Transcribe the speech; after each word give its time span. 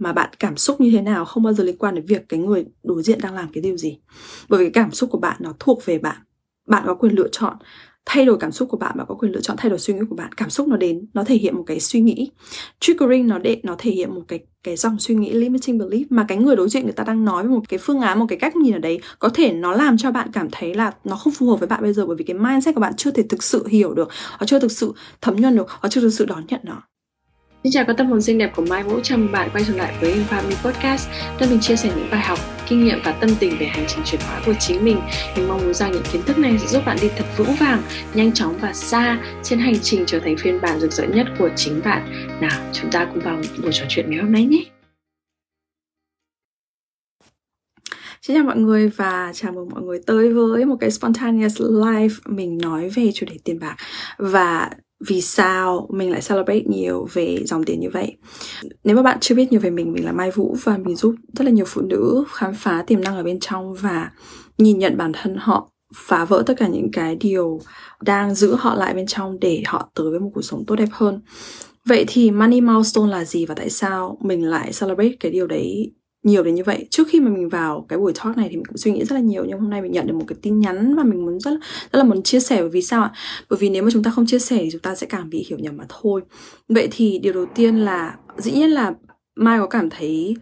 mà 0.00 0.12
bạn 0.12 0.30
cảm 0.38 0.56
xúc 0.56 0.80
như 0.80 0.90
thế 0.90 1.02
nào 1.02 1.24
không 1.24 1.42
bao 1.42 1.52
giờ 1.52 1.64
liên 1.64 1.76
quan 1.78 1.94
đến 1.94 2.06
việc 2.06 2.28
cái 2.28 2.40
người 2.40 2.64
đối 2.82 3.02
diện 3.02 3.18
đang 3.22 3.34
làm 3.34 3.48
cái 3.52 3.62
điều 3.62 3.76
gì? 3.76 3.98
Bởi 4.48 4.58
vì 4.58 4.64
cái 4.64 4.84
cảm 4.84 4.92
xúc 4.92 5.10
của 5.10 5.18
bạn 5.18 5.36
nó 5.40 5.54
thuộc 5.58 5.84
về 5.84 5.98
bạn. 5.98 6.16
Bạn 6.66 6.82
có 6.86 6.94
quyền 6.94 7.12
lựa 7.12 7.28
chọn 7.32 7.56
thay 8.06 8.24
đổi 8.24 8.36
cảm 8.40 8.52
xúc 8.52 8.68
của 8.68 8.76
bạn 8.76 8.96
bạn 8.96 9.06
có 9.08 9.14
quyền 9.14 9.32
lựa 9.32 9.40
chọn 9.40 9.56
thay 9.56 9.70
đổi 9.70 9.78
suy 9.78 9.94
nghĩ 9.94 10.00
của 10.10 10.16
bạn. 10.16 10.32
Cảm 10.32 10.50
xúc 10.50 10.68
nó 10.68 10.76
đến, 10.76 11.06
nó 11.14 11.24
thể 11.24 11.34
hiện 11.34 11.56
một 11.56 11.64
cái 11.66 11.80
suy 11.80 12.00
nghĩ. 12.00 12.30
Triggering 12.80 13.26
nó 13.28 13.38
để, 13.38 13.60
nó 13.62 13.74
thể 13.78 13.90
hiện 13.90 14.14
một 14.14 14.22
cái 14.28 14.40
cái 14.62 14.76
dòng 14.76 14.98
suy 14.98 15.14
nghĩ, 15.14 15.32
limiting 15.32 15.78
belief 15.78 16.04
mà 16.10 16.24
cái 16.28 16.38
người 16.38 16.56
đối 16.56 16.68
diện 16.68 16.84
người 16.84 16.92
ta 16.92 17.04
đang 17.04 17.24
nói 17.24 17.42
với 17.42 17.52
một 17.52 17.68
cái 17.68 17.78
phương 17.78 18.00
án, 18.00 18.18
một 18.18 18.26
cái 18.28 18.38
cách 18.38 18.56
nhìn 18.56 18.74
ở 18.74 18.78
đấy, 18.78 19.00
có 19.18 19.28
thể 19.28 19.52
nó 19.52 19.72
làm 19.72 19.96
cho 19.96 20.10
bạn 20.10 20.30
cảm 20.32 20.48
thấy 20.52 20.74
là 20.74 20.92
nó 21.04 21.16
không 21.16 21.32
phù 21.32 21.50
hợp 21.50 21.56
với 21.56 21.68
bạn 21.68 21.82
bây 21.82 21.92
giờ 21.92 22.06
bởi 22.06 22.16
vì 22.16 22.24
cái 22.24 22.36
mindset 22.38 22.74
của 22.74 22.80
bạn 22.80 22.92
chưa 22.96 23.10
thể 23.10 23.22
thực 23.22 23.42
sự 23.42 23.66
hiểu 23.66 23.94
được 23.94 24.08
họ 24.30 24.46
chưa 24.46 24.58
thực 24.58 24.72
sự 24.72 24.92
thấm 25.20 25.36
nhuần 25.36 25.56
được 25.56 25.66
họ 25.68 25.88
chưa 25.88 26.00
thực 26.00 26.10
sự 26.10 26.24
đón 26.24 26.44
nhận 26.48 26.60
nó. 26.64 26.89
Xin 27.62 27.72
chào 27.72 27.84
các 27.84 27.96
tâm 27.96 28.06
hồn 28.06 28.22
xinh 28.22 28.38
đẹp 28.38 28.52
của 28.56 28.64
Mai 28.68 28.82
Vũ, 28.82 29.00
chào 29.02 29.18
mừng 29.18 29.32
bạn 29.32 29.50
quay 29.52 29.64
trở 29.66 29.76
lại 29.76 29.94
với 30.00 30.14
Infami 30.14 30.54
Podcast 30.64 31.08
nơi 31.40 31.50
mình 31.50 31.60
chia 31.60 31.76
sẻ 31.76 31.92
những 31.96 32.10
bài 32.10 32.20
học, 32.20 32.38
kinh 32.68 32.84
nghiệm 32.84 32.98
và 33.04 33.12
tâm 33.12 33.30
tình 33.40 33.56
về 33.60 33.66
hành 33.66 33.84
trình 33.88 34.04
chuyển 34.04 34.20
hóa 34.20 34.42
của 34.46 34.54
chính 34.60 34.84
mình. 34.84 35.00
Mình 35.36 35.48
mong 35.48 35.60
muốn 35.64 35.74
rằng 35.74 35.92
những 35.92 36.02
kiến 36.12 36.22
thức 36.22 36.38
này 36.38 36.58
sẽ 36.58 36.66
giúp 36.66 36.82
bạn 36.86 36.96
đi 37.02 37.08
thật 37.16 37.24
vững 37.36 37.54
vàng, 37.60 37.82
nhanh 38.14 38.32
chóng 38.32 38.58
và 38.60 38.72
xa 38.72 39.18
trên 39.42 39.58
hành 39.58 39.78
trình 39.82 40.04
trở 40.06 40.20
thành 40.20 40.36
phiên 40.36 40.60
bản 40.60 40.80
rực 40.80 40.92
rỡ 40.92 41.06
nhất 41.06 41.26
của 41.38 41.50
chính 41.56 41.80
bạn. 41.84 42.28
Nào, 42.40 42.70
chúng 42.72 42.90
ta 42.90 43.04
cùng 43.14 43.22
vào 43.24 43.40
buổi 43.62 43.72
trò 43.72 43.84
chuyện 43.88 44.10
ngày 44.10 44.20
hôm 44.20 44.32
nay 44.32 44.44
nhé. 44.44 44.64
Xin 48.22 48.36
chào 48.36 48.44
mọi 48.44 48.56
người 48.56 48.88
và 48.88 49.32
chào 49.34 49.52
mừng 49.52 49.68
mọi 49.68 49.82
người 49.82 50.00
tới 50.06 50.32
với 50.32 50.64
một 50.64 50.76
cái 50.80 50.90
spontaneous 50.90 51.60
live 51.60 52.14
mình 52.26 52.58
nói 52.58 52.88
về 52.88 53.10
chủ 53.14 53.26
đề 53.30 53.36
tiền 53.44 53.58
bạc 53.58 53.76
và 54.18 54.70
vì 55.08 55.20
sao 55.20 55.88
mình 55.90 56.10
lại 56.10 56.20
celebrate 56.28 56.62
nhiều 56.66 57.08
về 57.12 57.44
dòng 57.44 57.64
tiền 57.64 57.80
như 57.80 57.90
vậy. 57.90 58.16
Nếu 58.84 58.96
mà 58.96 59.02
bạn 59.02 59.18
chưa 59.20 59.34
biết 59.34 59.52
nhiều 59.52 59.60
về 59.60 59.70
mình 59.70 59.92
mình 59.92 60.04
là 60.04 60.12
mai 60.12 60.30
vũ 60.30 60.56
và 60.62 60.78
mình 60.78 60.96
giúp 60.96 61.14
rất 61.32 61.44
là 61.44 61.50
nhiều 61.50 61.64
phụ 61.68 61.80
nữ 61.80 62.24
khám 62.32 62.54
phá 62.54 62.84
tiềm 62.86 63.00
năng 63.00 63.16
ở 63.16 63.22
bên 63.22 63.40
trong 63.40 63.74
và 63.74 64.10
nhìn 64.58 64.78
nhận 64.78 64.96
bản 64.96 65.12
thân 65.12 65.36
họ, 65.36 65.70
phá 65.94 66.24
vỡ 66.24 66.42
tất 66.46 66.54
cả 66.56 66.68
những 66.68 66.90
cái 66.92 67.16
điều 67.16 67.60
đang 68.02 68.34
giữ 68.34 68.54
họ 68.54 68.74
lại 68.74 68.94
bên 68.94 69.06
trong 69.06 69.40
để 69.40 69.62
họ 69.66 69.90
tới 69.94 70.10
với 70.10 70.20
một 70.20 70.30
cuộc 70.34 70.42
sống 70.42 70.64
tốt 70.66 70.76
đẹp 70.76 70.88
hơn. 70.92 71.20
Vậy 71.84 72.04
thì 72.08 72.30
money 72.30 72.60
milestone 72.60 73.10
là 73.10 73.24
gì 73.24 73.46
và 73.46 73.54
tại 73.54 73.70
sao 73.70 74.18
mình 74.20 74.44
lại 74.44 74.70
celebrate 74.80 75.16
cái 75.20 75.32
điều 75.32 75.46
đấy 75.46 75.92
nhiều 76.22 76.42
đến 76.42 76.54
như 76.54 76.62
vậy. 76.64 76.86
Trước 76.90 77.08
khi 77.08 77.20
mà 77.20 77.30
mình 77.30 77.48
vào 77.48 77.86
cái 77.88 77.98
buổi 77.98 78.12
talk 78.12 78.36
này 78.36 78.48
thì 78.50 78.56
mình 78.56 78.64
cũng 78.64 78.76
suy 78.76 78.92
nghĩ 78.92 79.04
rất 79.04 79.14
là 79.14 79.20
nhiều, 79.20 79.44
nhưng 79.44 79.60
hôm 79.60 79.70
nay 79.70 79.82
mình 79.82 79.92
nhận 79.92 80.06
được 80.06 80.14
một 80.14 80.24
cái 80.28 80.38
tin 80.42 80.60
nhắn 80.60 80.96
và 80.96 81.02
mình 81.02 81.24
muốn 81.26 81.40
rất 81.40 81.50
rất 81.92 81.98
là 81.98 82.04
muốn 82.04 82.22
chia 82.22 82.40
sẻ. 82.40 82.60
Bởi 82.60 82.70
vì 82.70 82.82
sao 82.82 83.02
ạ? 83.02 83.12
Bởi 83.50 83.58
vì 83.58 83.68
nếu 83.68 83.82
mà 83.82 83.90
chúng 83.92 84.02
ta 84.02 84.10
không 84.10 84.26
chia 84.26 84.38
sẻ 84.38 84.58
thì 84.62 84.68
chúng 84.72 84.80
ta 84.80 84.94
sẽ 84.94 85.06
càng 85.06 85.30
bị 85.30 85.46
hiểu 85.48 85.58
nhầm 85.58 85.76
mà 85.76 85.84
thôi. 85.88 86.22
Vậy 86.68 86.88
thì 86.90 87.18
điều 87.18 87.32
đầu 87.32 87.46
tiên 87.54 87.76
là, 87.76 88.16
dĩ 88.36 88.52
nhiên 88.52 88.70
là 88.70 88.92
mai 89.36 89.58
có 89.58 89.66
cảm 89.66 89.90
thấy 89.90 90.36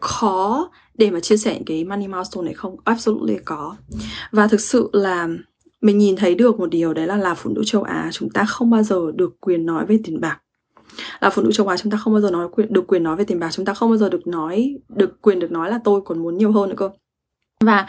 khó 0.00 0.70
để 0.98 1.10
mà 1.10 1.20
chia 1.20 1.36
sẻ 1.36 1.60
cái 1.66 1.84
money 1.84 2.08
milestone 2.08 2.44
này 2.44 2.54
không? 2.54 2.76
Absolutely 2.84 3.36
có. 3.44 3.76
Và 4.32 4.46
thực 4.48 4.60
sự 4.60 4.90
là 4.92 5.28
mình 5.80 5.98
nhìn 5.98 6.16
thấy 6.16 6.34
được 6.34 6.58
một 6.58 6.70
điều, 6.70 6.94
đấy 6.94 7.06
là 7.06 7.16
là 7.16 7.34
phụ 7.34 7.50
nữ 7.50 7.62
châu 7.66 7.82
Á, 7.82 8.08
chúng 8.12 8.30
ta 8.30 8.44
không 8.44 8.70
bao 8.70 8.82
giờ 8.82 9.12
được 9.14 9.40
quyền 9.40 9.66
nói 9.66 9.86
về 9.86 9.98
tiền 10.04 10.20
bạc 10.20 10.38
là 11.20 11.30
phụ 11.30 11.42
nữ 11.42 11.52
châu 11.52 11.68
Á 11.68 11.76
chúng 11.76 11.92
ta 11.92 11.98
không 11.98 12.12
bao 12.12 12.20
giờ 12.20 12.30
nói 12.30 12.48
quyền, 12.52 12.72
được 12.72 12.86
quyền 12.86 13.02
nói 13.02 13.16
về 13.16 13.24
tiền 13.24 13.40
bạc 13.40 13.50
chúng 13.52 13.64
ta 13.64 13.74
không 13.74 13.90
bao 13.90 13.96
giờ 13.96 14.08
được 14.08 14.26
nói 14.26 14.78
được 14.88 15.22
quyền 15.22 15.40
được 15.40 15.52
nói 15.52 15.70
là 15.70 15.80
tôi 15.84 16.00
còn 16.04 16.22
muốn 16.22 16.36
nhiều 16.36 16.52
hơn 16.52 16.68
nữa 16.68 16.76
cơ. 16.78 16.90
Và 17.64 17.86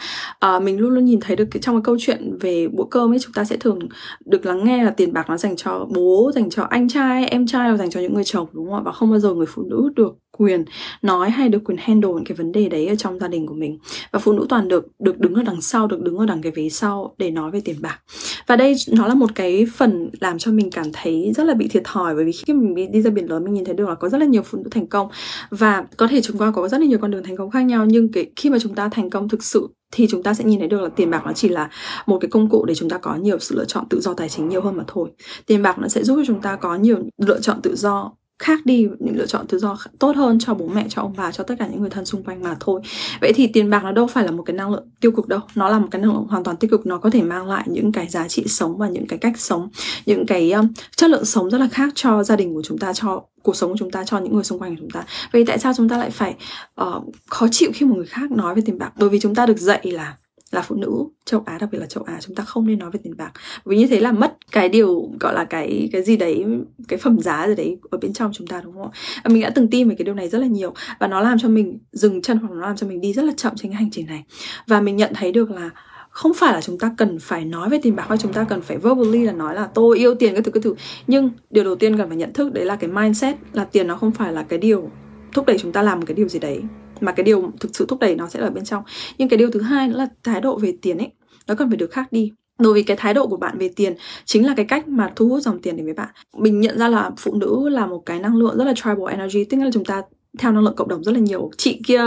uh, 0.56 0.62
mình 0.62 0.78
luôn 0.78 0.94
luôn 0.94 1.04
nhìn 1.04 1.20
thấy 1.20 1.36
được 1.36 1.44
cái, 1.50 1.60
trong 1.62 1.76
cái 1.76 1.82
câu 1.84 1.96
chuyện 2.00 2.38
về 2.40 2.68
bữa 2.68 2.84
cơm 2.90 3.12
ấy 3.12 3.18
chúng 3.18 3.32
ta 3.32 3.44
sẽ 3.44 3.56
thường 3.56 3.78
được 4.24 4.46
lắng 4.46 4.64
nghe 4.64 4.84
là 4.84 4.90
tiền 4.90 5.12
bạc 5.12 5.28
nó 5.28 5.36
dành 5.36 5.56
cho 5.56 5.86
bố 5.94 6.32
dành 6.34 6.50
cho 6.50 6.62
anh 6.62 6.88
trai 6.88 7.26
em 7.26 7.46
trai 7.46 7.70
và 7.70 7.76
dành 7.76 7.90
cho 7.90 8.00
những 8.00 8.14
người 8.14 8.24
chồng 8.24 8.46
đúng 8.52 8.66
không 8.66 8.74
ạ? 8.74 8.82
Và 8.84 8.92
không 8.92 9.10
bao 9.10 9.18
giờ 9.18 9.34
người 9.34 9.46
phụ 9.46 9.62
nữ 9.62 9.90
được 9.96 10.18
quyền 10.30 10.64
nói 11.02 11.30
hay 11.30 11.48
được 11.48 11.64
quyền 11.64 11.78
handle 11.80 12.10
những 12.14 12.24
cái 12.24 12.36
vấn 12.36 12.52
đề 12.52 12.68
đấy 12.68 12.86
ở 12.86 12.94
trong 12.94 13.18
gia 13.18 13.28
đình 13.28 13.46
của 13.46 13.54
mình. 13.54 13.78
Và 14.10 14.18
phụ 14.18 14.32
nữ 14.32 14.46
toàn 14.48 14.68
được 14.68 14.86
được 14.98 15.18
đứng 15.18 15.34
ở 15.34 15.42
đằng 15.42 15.60
sau 15.60 15.86
được 15.86 16.02
đứng 16.02 16.16
ở 16.16 16.26
đằng 16.26 16.42
cái 16.42 16.52
vế 16.52 16.68
sau 16.68 17.14
để 17.18 17.30
nói 17.30 17.50
về 17.50 17.60
tiền 17.64 17.76
bạc 17.80 17.98
và 18.46 18.56
đây 18.56 18.74
nó 18.88 19.06
là 19.06 19.14
một 19.14 19.34
cái 19.34 19.66
phần 19.74 20.10
làm 20.20 20.38
cho 20.38 20.52
mình 20.52 20.70
cảm 20.70 20.86
thấy 20.92 21.32
rất 21.36 21.44
là 21.44 21.54
bị 21.54 21.68
thiệt 21.68 21.82
thòi, 21.84 22.14
bởi 22.14 22.24
vì 22.24 22.32
khi 22.32 22.52
mình 22.52 22.92
đi 22.92 23.02
ra 23.02 23.10
biển 23.10 23.30
lớn, 23.30 23.44
mình 23.44 23.54
nhìn 23.54 23.64
thấy 23.64 23.74
được 23.74 23.88
là 23.88 23.94
có 23.94 24.08
rất 24.08 24.18
là 24.18 24.26
nhiều 24.26 24.42
phụ 24.42 24.58
nữ 24.58 24.70
thành 24.70 24.86
công. 24.86 25.08
Và 25.50 25.84
có 25.96 26.06
thể 26.06 26.22
chúng 26.22 26.38
ta 26.38 26.52
có 26.54 26.68
rất 26.68 26.80
là 26.80 26.86
nhiều 26.86 26.98
con 26.98 27.10
đường 27.10 27.22
thành 27.22 27.36
công 27.36 27.50
khác 27.50 27.60
nhau, 27.62 27.86
nhưng 27.86 28.12
cái, 28.12 28.30
khi 28.36 28.50
mà 28.50 28.58
chúng 28.58 28.74
ta 28.74 28.88
thành 28.88 29.10
công 29.10 29.28
thực 29.28 29.44
sự 29.44 29.68
thì 29.92 30.06
chúng 30.10 30.22
ta 30.22 30.34
sẽ 30.34 30.44
nhìn 30.44 30.58
thấy 30.58 30.68
được 30.68 30.80
là 30.80 30.88
tiền 30.88 31.10
bạc 31.10 31.22
nó 31.26 31.32
chỉ 31.32 31.48
là 31.48 31.70
một 32.06 32.18
cái 32.20 32.30
công 32.30 32.48
cụ 32.48 32.64
để 32.64 32.74
chúng 32.74 32.90
ta 32.90 32.98
có 32.98 33.14
nhiều 33.14 33.38
sự 33.38 33.56
lựa 33.56 33.64
chọn 33.64 33.84
tự 33.90 34.00
do 34.00 34.14
tài 34.14 34.28
chính 34.28 34.48
nhiều 34.48 34.62
hơn 34.62 34.76
mà 34.76 34.84
thôi. 34.86 35.10
Tiền 35.46 35.62
bạc 35.62 35.78
nó 35.78 35.88
sẽ 35.88 36.04
giúp 36.04 36.16
cho 36.16 36.24
chúng 36.26 36.40
ta 36.40 36.56
có 36.56 36.76
nhiều 36.76 36.98
lựa 37.18 37.40
chọn 37.40 37.62
tự 37.62 37.76
do 37.76 38.12
khác 38.38 38.66
đi 38.66 38.86
những 38.98 39.16
lựa 39.16 39.26
chọn 39.26 39.46
tự 39.46 39.58
do 39.58 39.76
tốt 39.98 40.16
hơn 40.16 40.38
cho 40.38 40.54
bố 40.54 40.66
mẹ 40.66 40.86
cho 40.88 41.02
ông 41.02 41.14
bà 41.16 41.32
cho 41.32 41.44
tất 41.44 41.54
cả 41.58 41.66
những 41.66 41.80
người 41.80 41.90
thân 41.90 42.04
xung 42.04 42.22
quanh 42.22 42.42
mà 42.42 42.56
thôi. 42.60 42.80
Vậy 43.20 43.32
thì 43.34 43.46
tiền 43.46 43.70
bạc 43.70 43.84
nó 43.84 43.92
đâu 43.92 44.06
phải 44.06 44.24
là 44.24 44.30
một 44.30 44.42
cái 44.42 44.56
năng 44.56 44.70
lượng 44.70 44.88
tiêu 45.00 45.12
cực 45.12 45.28
đâu 45.28 45.40
nó 45.54 45.68
là 45.68 45.78
một 45.78 45.88
cái 45.90 46.02
năng 46.02 46.12
lượng 46.12 46.26
hoàn 46.28 46.44
toàn 46.44 46.56
tích 46.56 46.70
cực 46.70 46.86
nó 46.86 46.98
có 46.98 47.10
thể 47.10 47.22
mang 47.22 47.46
lại 47.46 47.64
những 47.66 47.92
cái 47.92 48.08
giá 48.08 48.28
trị 48.28 48.44
sống 48.46 48.78
và 48.78 48.88
những 48.88 49.06
cái 49.06 49.18
cách 49.18 49.40
sống 49.40 49.68
những 50.06 50.26
cái 50.26 50.52
um, 50.52 50.68
chất 50.96 51.10
lượng 51.10 51.24
sống 51.24 51.50
rất 51.50 51.58
là 51.58 51.68
khác 51.72 51.92
cho 51.94 52.22
gia 52.22 52.36
đình 52.36 52.54
của 52.54 52.62
chúng 52.62 52.78
ta 52.78 52.92
cho 52.92 53.22
cuộc 53.42 53.56
sống 53.56 53.70
của 53.70 53.76
chúng 53.78 53.90
ta 53.90 54.04
cho 54.04 54.18
những 54.18 54.34
người 54.34 54.44
xung 54.44 54.58
quanh 54.58 54.76
của 54.76 54.80
chúng 54.80 54.90
ta. 54.90 55.04
Vậy 55.32 55.44
tại 55.46 55.58
sao 55.58 55.72
chúng 55.76 55.88
ta 55.88 55.98
lại 55.98 56.10
phải 56.10 56.34
uh, 56.80 57.04
khó 57.26 57.46
chịu 57.50 57.70
khi 57.74 57.86
một 57.86 57.96
người 57.96 58.06
khác 58.06 58.30
nói 58.30 58.54
về 58.54 58.62
tiền 58.64 58.78
bạc? 58.78 58.92
Bởi 58.98 59.08
vì 59.08 59.20
chúng 59.20 59.34
ta 59.34 59.46
được 59.46 59.58
dạy 59.58 59.80
là 59.84 60.16
là 60.52 60.62
phụ 60.62 60.74
nữ 60.74 61.04
châu 61.24 61.42
Á, 61.46 61.58
đặc 61.58 61.68
biệt 61.72 61.78
là 61.78 61.86
châu 61.86 62.04
Á, 62.04 62.18
chúng 62.20 62.34
ta 62.34 62.44
không 62.44 62.66
nên 62.66 62.78
nói 62.78 62.90
về 62.90 63.00
tiền 63.02 63.16
bạc. 63.16 63.32
Vì 63.64 63.76
như 63.76 63.86
thế 63.86 64.00
là 64.00 64.12
mất 64.12 64.36
cái 64.52 64.68
điều 64.68 65.10
gọi 65.20 65.34
là 65.34 65.44
cái 65.44 65.88
cái 65.92 66.02
gì 66.02 66.16
đấy, 66.16 66.44
cái 66.88 66.98
phẩm 66.98 67.18
giá 67.20 67.48
gì 67.48 67.54
đấy 67.54 67.78
ở 67.90 67.98
bên 67.98 68.12
trong 68.12 68.30
chúng 68.34 68.46
ta, 68.46 68.60
đúng 68.64 68.74
không 68.74 68.90
ạ? 68.92 68.98
À, 69.22 69.28
mình 69.28 69.42
đã 69.42 69.50
từng 69.50 69.68
tin 69.68 69.88
về 69.88 69.94
cái 69.94 70.04
điều 70.04 70.14
này 70.14 70.28
rất 70.28 70.38
là 70.38 70.46
nhiều 70.46 70.74
và 71.00 71.06
nó 71.06 71.20
làm 71.20 71.38
cho 71.38 71.48
mình 71.48 71.78
dừng 71.92 72.22
chân 72.22 72.38
hoặc 72.38 72.50
nó 72.54 72.60
làm 72.60 72.76
cho 72.76 72.86
mình 72.86 73.00
đi 73.00 73.12
rất 73.12 73.24
là 73.24 73.32
chậm 73.36 73.52
trên 73.56 73.72
cái 73.72 73.76
hành 73.76 73.90
trình 73.90 74.06
này. 74.06 74.24
Và 74.66 74.80
mình 74.80 74.96
nhận 74.96 75.12
thấy 75.14 75.32
được 75.32 75.50
là 75.50 75.70
không 76.10 76.32
phải 76.34 76.52
là 76.52 76.60
chúng 76.60 76.78
ta 76.78 76.94
cần 76.96 77.18
phải 77.18 77.44
nói 77.44 77.68
về 77.68 77.78
tiền 77.82 77.96
bạc 77.96 78.04
hay 78.08 78.18
chúng 78.18 78.32
ta 78.32 78.44
cần 78.44 78.62
phải 78.62 78.76
verbally 78.78 79.24
là 79.24 79.32
nói 79.32 79.54
là 79.54 79.68
tôi 79.74 79.98
yêu 79.98 80.14
tiền 80.14 80.32
cái 80.32 80.42
thứ 80.42 80.50
cái 80.50 80.62
thứ. 80.62 80.74
Nhưng 81.06 81.30
điều 81.50 81.64
đầu 81.64 81.76
tiên 81.76 81.98
cần 81.98 82.08
phải 82.08 82.16
nhận 82.16 82.32
thức 82.32 82.52
đấy 82.52 82.64
là 82.64 82.76
cái 82.76 82.90
mindset, 82.90 83.36
là 83.52 83.64
tiền 83.64 83.86
nó 83.86 83.96
không 83.96 84.10
phải 84.10 84.32
là 84.32 84.42
cái 84.42 84.58
điều 84.58 84.90
thúc 85.32 85.46
đẩy 85.46 85.58
chúng 85.58 85.72
ta 85.72 85.82
làm 85.82 86.00
một 86.00 86.04
cái 86.06 86.14
điều 86.14 86.28
gì 86.28 86.38
đấy 86.38 86.62
mà 87.02 87.12
cái 87.12 87.24
điều 87.24 87.52
thực 87.60 87.76
sự 87.76 87.86
thúc 87.88 88.00
đẩy 88.00 88.14
nó 88.16 88.28
sẽ 88.28 88.40
ở 88.40 88.50
bên 88.50 88.64
trong. 88.64 88.82
Nhưng 89.18 89.28
cái 89.28 89.38
điều 89.38 89.50
thứ 89.50 89.60
hai 89.60 89.88
nữa 89.88 89.96
là 89.96 90.06
thái 90.22 90.40
độ 90.40 90.58
về 90.58 90.74
tiền 90.82 90.98
ấy, 90.98 91.12
nó 91.46 91.54
cần 91.54 91.70
phải 91.70 91.76
được 91.76 91.90
khác 91.90 92.12
đi. 92.12 92.32
Bởi 92.58 92.72
vì 92.74 92.82
cái 92.82 92.96
thái 92.96 93.14
độ 93.14 93.26
của 93.26 93.36
bạn 93.36 93.58
về 93.58 93.70
tiền 93.76 93.94
chính 94.24 94.46
là 94.46 94.54
cái 94.56 94.66
cách 94.66 94.88
mà 94.88 95.12
thu 95.16 95.28
hút 95.28 95.42
dòng 95.42 95.58
tiền 95.62 95.76
đến 95.76 95.86
với 95.86 95.94
bạn. 95.94 96.08
Mình 96.36 96.60
nhận 96.60 96.78
ra 96.78 96.88
là 96.88 97.10
phụ 97.18 97.34
nữ 97.34 97.68
là 97.68 97.86
một 97.86 98.02
cái 98.06 98.18
năng 98.20 98.36
lượng 98.36 98.58
rất 98.58 98.64
là 98.64 98.72
tribal 98.76 99.08
energy, 99.10 99.44
tức 99.44 99.58
là 99.60 99.70
chúng 99.72 99.84
ta 99.84 100.02
theo 100.38 100.52
năng 100.52 100.64
lượng 100.64 100.76
cộng 100.76 100.88
đồng 100.88 101.04
rất 101.04 101.12
là 101.12 101.18
nhiều. 101.18 101.50
Chị 101.56 101.80
kia 101.86 102.04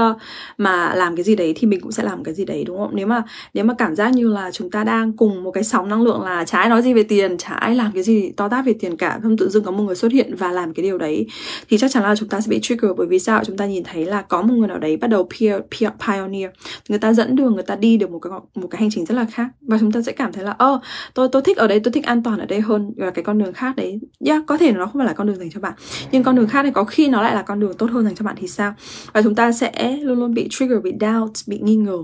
mà 0.58 0.96
làm 0.96 1.16
cái 1.16 1.24
gì 1.24 1.36
đấy 1.36 1.54
thì 1.56 1.68
mình 1.68 1.82
cũng 1.82 1.92
sẽ 1.92 2.04
làm 2.04 2.24
cái 2.24 2.34
gì 2.34 2.46
đấy 2.46 2.64
đúng 2.68 2.78
không? 2.78 2.90
Nếu 2.94 3.08
mà 3.08 3.24
nếu 3.54 3.66
mà 3.66 3.74
cảm 3.78 3.96
giác 3.96 4.14
như 4.14 4.28
là 4.28 4.52
chúng 4.52 4.72
ta 4.72 4.84
đang 4.84 5.14
cùng 5.14 5.44
một 5.44 5.52
cái 5.52 5.64
sóng 5.64 5.90
năng 5.90 6.02
lượng 6.02 6.22
là 6.22 6.46
chả 6.46 6.58
ai 6.58 6.70
nói 6.70 6.82
gì 6.82 6.94
về 6.94 7.04
tiền 7.04 7.38
chả 7.38 7.54
ai 7.54 7.76
làm 7.76 7.92
cái 7.92 8.04
gì 8.04 8.32
to 8.32 8.50
tát 8.50 8.66
về 8.66 8.74
tiền 8.80 8.98
cả 8.98 9.20
không 9.24 9.38
tự 9.38 9.50
dưng 9.50 9.64
có 9.64 9.72
một 9.72 9.84
người 9.84 9.96
xuất 9.96 10.12
hiện 10.12 10.36
và 10.36 10.52
làm 10.52 10.74
cái 10.74 10.84
điều 10.84 10.98
đấy 10.98 11.28
thì 11.70 11.78
chắc 11.78 11.92
chắn 11.92 12.04
là 12.04 12.16
chúng 12.16 12.30
ta 12.30 12.42
sẽ 12.42 12.50
bị 12.50 12.60
trigger. 12.62 12.92
Bởi 12.98 13.08
vì 13.08 13.20
sao? 13.20 13.44
Chúng 13.46 13.58
ta 13.58 13.66
nhìn 13.66 13.84
thấy 13.84 14.06
là 14.06 14.22
có 14.22 14.42
một 14.42 14.54
người 14.54 14.68
nào 14.68 14.80
đấy 14.80 14.98
bắt 14.98 15.08
đầu 15.08 15.30
peer, 15.40 15.62
peer 15.72 15.94
pioneer. 16.08 16.52
Người 16.90 17.00
ta 17.00 17.14
dẫn 17.14 17.36
đường 17.36 17.54
người 17.54 17.64
ta 17.64 17.76
đi 17.76 17.98
được 17.98 18.12
một 18.12 18.20
cái 18.20 18.32
một 18.56 18.68
cái 18.72 18.82
hành 18.82 18.90
trình 18.92 19.06
rất 19.06 19.16
là 19.16 19.26
khác. 19.32 19.48
Và 19.62 19.78
chúng 19.80 19.92
ta 19.92 20.02
sẽ 20.02 20.12
cảm 20.12 20.34
thấy 20.34 20.44
là 20.44 20.52
ơ 20.52 20.80
tôi 21.14 21.30
tôi 21.32 21.42
thích 21.42 21.58
ở 21.58 21.68
đây 21.68 21.80
tôi 21.80 21.92
thích 21.92 22.06
an 22.06 22.24
toàn 22.24 22.40
ở 22.40 22.46
đây 22.46 22.62
hơn 22.62 22.94
và 22.98 23.12
cái 23.12 23.24
con 23.24 23.38
đường 23.38 23.54
khác 23.54 23.76
đấy. 23.76 24.00
Yeah, 24.26 24.44
có 24.48 24.58
thể 24.58 24.72
nó 24.72 24.86
không 24.86 25.00
phải 25.00 25.08
là 25.08 25.14
con 25.14 25.28
đường 25.28 25.36
dành 25.36 25.50
cho 25.52 25.60
bạn 25.60 25.74
nhưng 26.12 26.24
con 26.24 26.36
đường 26.36 26.48
khác 26.48 26.64
thì 26.64 26.72
có 26.72 26.84
khi 26.84 27.08
nó 27.08 27.22
lại 27.22 27.36
là 27.36 27.42
con 27.42 27.60
đường 27.60 27.74
tốt 27.74 27.90
hơn 27.92 28.06
dành 28.06 28.15
dành 28.16 28.20
cho 28.20 28.26
bạn 28.26 28.36
thì 28.40 28.48
sao? 28.48 28.74
Và 29.14 29.22
chúng 29.22 29.36
ta 29.36 29.52
sẽ 29.52 29.98
luôn 30.02 30.20
luôn 30.20 30.34
bị 30.34 30.48
trigger 30.52 30.82
bị 30.84 30.94
doubt 31.02 31.34
bị 31.48 31.60
nghi 31.60 31.76
ngờ. 31.76 31.98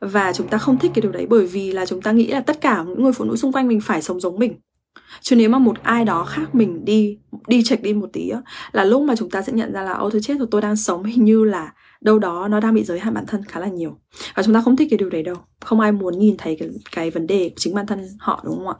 Và 0.00 0.32
chúng 0.32 0.48
ta 0.48 0.58
không 0.58 0.78
thích 0.78 0.90
cái 0.94 1.02
điều 1.02 1.12
đấy 1.12 1.26
bởi 1.30 1.46
vì 1.46 1.72
là 1.72 1.86
chúng 1.86 2.00
ta 2.02 2.12
nghĩ 2.12 2.26
là 2.26 2.40
tất 2.40 2.60
cả 2.60 2.84
những 2.88 3.02
người 3.02 3.12
phụ 3.12 3.24
nữ 3.24 3.36
xung 3.36 3.52
quanh 3.52 3.68
mình 3.68 3.80
phải 3.80 4.02
sống 4.02 4.20
giống 4.20 4.38
mình. 4.38 4.54
Chứ 5.20 5.36
nếu 5.36 5.48
mà 5.48 5.58
một 5.58 5.82
ai 5.82 6.04
đó 6.04 6.24
khác 6.24 6.54
mình 6.54 6.84
đi 6.84 7.18
đi 7.46 7.62
chệch 7.64 7.82
đi 7.82 7.94
một 7.94 8.08
tí 8.12 8.28
á, 8.28 8.42
là 8.72 8.84
lúc 8.84 9.02
mà 9.02 9.16
chúng 9.16 9.30
ta 9.30 9.42
sẽ 9.42 9.52
nhận 9.52 9.72
ra 9.72 9.82
là 9.82 9.92
ô 9.92 10.10
tôi 10.10 10.20
chết 10.22 10.38
rồi 10.38 10.48
tôi 10.50 10.60
đang 10.60 10.76
sống 10.76 11.04
hình 11.04 11.24
như 11.24 11.44
là 11.44 11.72
đâu 12.00 12.18
đó 12.18 12.48
nó 12.48 12.60
đang 12.60 12.74
bị 12.74 12.84
giới 12.84 12.98
hạn 12.98 13.14
bản 13.14 13.26
thân 13.26 13.44
khá 13.44 13.60
là 13.60 13.68
nhiều. 13.68 13.98
Và 14.34 14.42
chúng 14.42 14.54
ta 14.54 14.60
không 14.60 14.76
thích 14.76 14.88
cái 14.90 14.98
điều 14.98 15.10
đấy 15.10 15.22
đâu. 15.22 15.36
Không 15.60 15.80
ai 15.80 15.92
muốn 15.92 16.18
nhìn 16.18 16.36
thấy 16.38 16.56
cái, 16.60 16.68
cái 16.92 17.10
vấn 17.10 17.26
đề 17.26 17.48
của 17.48 17.54
chính 17.56 17.74
bản 17.74 17.86
thân 17.86 18.08
họ 18.18 18.42
đúng 18.44 18.56
không 18.56 18.68
ạ? 18.68 18.74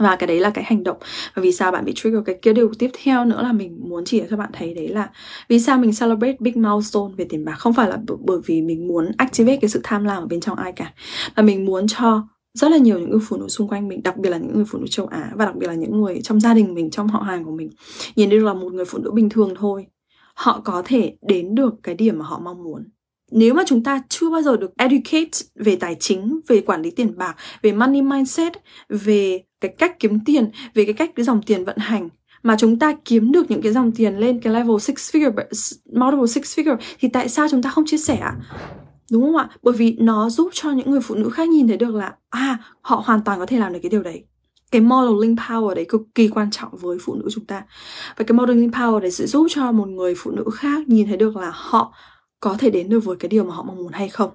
Và 0.00 0.16
cái 0.16 0.26
đấy 0.26 0.40
là 0.40 0.50
cái 0.50 0.64
hành 0.64 0.84
động. 0.84 0.96
Và 1.34 1.42
vì 1.42 1.52
sao 1.52 1.72
bạn 1.72 1.84
bị 1.84 1.92
trigger 1.96 2.20
cái 2.26 2.38
kia? 2.42 2.52
Điều 2.52 2.72
tiếp 2.78 2.90
theo 3.02 3.24
nữa 3.24 3.42
là 3.42 3.52
mình 3.52 3.78
muốn 3.88 4.04
chỉ 4.04 4.22
cho 4.30 4.36
bạn 4.36 4.50
thấy 4.52 4.74
đấy 4.74 4.88
là 4.88 5.10
vì 5.48 5.60
sao 5.60 5.78
mình 5.78 5.90
celebrate 6.00 6.36
big 6.40 6.62
milestone 6.62 7.14
về 7.16 7.26
tiền 7.28 7.44
bạc? 7.44 7.54
Không 7.58 7.72
phải 7.72 7.88
là 7.88 7.98
bởi 8.20 8.38
vì 8.46 8.62
mình 8.62 8.88
muốn 8.88 9.12
activate 9.16 9.56
cái 9.56 9.68
sự 9.68 9.80
tham 9.84 10.04
lam 10.04 10.22
ở 10.22 10.26
bên 10.26 10.40
trong 10.40 10.58
ai 10.58 10.72
cả. 10.72 10.92
Mà 11.36 11.42
mình 11.42 11.64
muốn 11.64 11.86
cho 11.88 12.28
rất 12.54 12.70
là 12.70 12.76
nhiều 12.76 12.98
những 12.98 13.10
người 13.10 13.20
phụ 13.28 13.36
nữ 13.36 13.48
xung 13.48 13.68
quanh 13.68 13.88
mình, 13.88 14.02
đặc 14.02 14.16
biệt 14.16 14.30
là 14.30 14.38
những 14.38 14.54
người 14.54 14.64
phụ 14.64 14.78
nữ 14.78 14.86
châu 14.90 15.06
Á 15.06 15.32
và 15.34 15.44
đặc 15.44 15.56
biệt 15.56 15.66
là 15.66 15.74
những 15.74 16.00
người 16.00 16.20
trong 16.22 16.40
gia 16.40 16.54
đình 16.54 16.74
mình, 16.74 16.90
trong 16.90 17.08
họ 17.08 17.20
hàng 17.20 17.44
của 17.44 17.50
mình, 17.50 17.70
nhìn 18.16 18.30
đây 18.30 18.40
là 18.40 18.54
một 18.54 18.72
người 18.72 18.84
phụ 18.84 18.98
nữ 18.98 19.10
bình 19.10 19.28
thường 19.28 19.54
thôi. 19.58 19.86
Họ 20.34 20.60
có 20.64 20.82
thể 20.84 21.16
đến 21.22 21.54
được 21.54 21.74
cái 21.82 21.94
điểm 21.94 22.18
mà 22.18 22.24
họ 22.24 22.40
mong 22.44 22.64
muốn 22.64 22.84
nếu 23.30 23.54
mà 23.54 23.62
chúng 23.66 23.82
ta 23.82 24.02
chưa 24.08 24.30
bao 24.30 24.42
giờ 24.42 24.56
được 24.56 24.70
educate 24.76 25.30
về 25.54 25.76
tài 25.76 25.96
chính, 26.00 26.40
về 26.48 26.60
quản 26.60 26.82
lý 26.82 26.90
tiền 26.90 27.18
bạc, 27.18 27.34
về 27.62 27.72
money 27.72 28.02
mindset, 28.02 28.52
về 28.88 29.42
cái 29.60 29.74
cách 29.78 30.00
kiếm 30.00 30.24
tiền, 30.24 30.50
về 30.74 30.84
cái 30.84 30.94
cách 30.94 31.10
cái 31.16 31.24
dòng 31.24 31.42
tiền 31.42 31.64
vận 31.64 31.76
hành, 31.76 32.08
mà 32.42 32.56
chúng 32.58 32.78
ta 32.78 32.96
kiếm 33.04 33.32
được 33.32 33.50
những 33.50 33.62
cái 33.62 33.72
dòng 33.72 33.92
tiền 33.92 34.18
lên 34.18 34.40
cái 34.40 34.52
level 34.52 34.78
six 34.78 35.16
figure 35.16 35.32
multiple 35.92 36.26
six 36.26 36.58
figure, 36.58 36.76
thì 36.98 37.08
tại 37.08 37.28
sao 37.28 37.48
chúng 37.50 37.62
ta 37.62 37.70
không 37.70 37.86
chia 37.86 37.98
sẻ 37.98 38.22
đúng 39.10 39.22
không 39.22 39.36
ạ? 39.36 39.48
Bởi 39.62 39.74
vì 39.74 39.96
nó 39.98 40.30
giúp 40.30 40.50
cho 40.52 40.70
những 40.70 40.90
người 40.90 41.00
phụ 41.00 41.14
nữ 41.14 41.30
khác 41.30 41.48
nhìn 41.48 41.68
thấy 41.68 41.76
được 41.76 41.94
là 41.94 42.14
à 42.30 42.58
họ 42.80 43.02
hoàn 43.06 43.20
toàn 43.24 43.38
có 43.38 43.46
thể 43.46 43.58
làm 43.58 43.72
được 43.72 43.78
cái 43.82 43.90
điều 43.90 44.02
đấy. 44.02 44.24
Cái 44.70 44.80
modeling 44.80 45.36
power 45.36 45.74
đấy 45.74 45.84
cực 45.88 46.02
kỳ 46.14 46.28
quan 46.28 46.50
trọng 46.50 46.76
với 46.76 46.98
phụ 47.00 47.14
nữ 47.14 47.28
chúng 47.32 47.44
ta. 47.44 47.62
Và 48.16 48.24
cái 48.24 48.36
modeling 48.36 48.70
power 48.70 48.98
đấy 48.98 49.10
sẽ 49.10 49.26
giúp 49.26 49.46
cho 49.50 49.72
một 49.72 49.88
người 49.88 50.14
phụ 50.16 50.30
nữ 50.30 50.44
khác 50.54 50.88
nhìn 50.88 51.06
thấy 51.06 51.16
được 51.16 51.36
là 51.36 51.50
họ 51.54 51.94
có 52.40 52.56
thể 52.58 52.70
đến 52.70 52.88
được 52.88 53.04
với 53.04 53.16
cái 53.16 53.28
điều 53.28 53.44
mà 53.44 53.54
họ 53.54 53.62
mong 53.62 53.76
muốn 53.76 53.92
hay 53.92 54.08
không? 54.08 54.30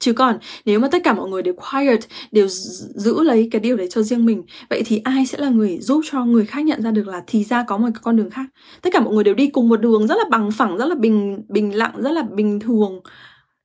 Chứ 0.00 0.12
còn 0.12 0.38
nếu 0.64 0.80
mà 0.80 0.88
tất 0.88 0.98
cả 1.04 1.14
mọi 1.14 1.28
người 1.30 1.42
đều 1.42 1.54
quiet, 1.54 2.00
đều 2.32 2.48
giữ 2.48 3.22
lấy 3.22 3.48
cái 3.50 3.60
điều 3.60 3.76
đấy 3.76 3.88
cho 3.90 4.02
riêng 4.02 4.26
mình, 4.26 4.42
vậy 4.70 4.82
thì 4.86 5.00
ai 5.04 5.26
sẽ 5.26 5.38
là 5.38 5.48
người 5.48 5.78
giúp 5.80 6.00
cho 6.10 6.24
người 6.24 6.46
khác 6.46 6.64
nhận 6.64 6.82
ra 6.82 6.90
được 6.90 7.08
là 7.08 7.24
thì 7.26 7.44
ra 7.44 7.64
có 7.68 7.78
một 7.78 7.88
cái 7.94 8.00
con 8.02 8.16
đường 8.16 8.30
khác? 8.30 8.46
Tất 8.82 8.90
cả 8.92 9.00
mọi 9.00 9.14
người 9.14 9.24
đều 9.24 9.34
đi 9.34 9.46
cùng 9.48 9.68
một 9.68 9.80
đường 9.80 10.06
rất 10.06 10.14
là 10.18 10.24
bằng 10.30 10.50
phẳng, 10.52 10.76
rất 10.78 10.86
là 10.86 10.94
bình 10.94 11.42
bình 11.48 11.76
lặng, 11.76 11.92
rất 11.98 12.10
là 12.10 12.22
bình 12.22 12.60
thường. 12.60 13.00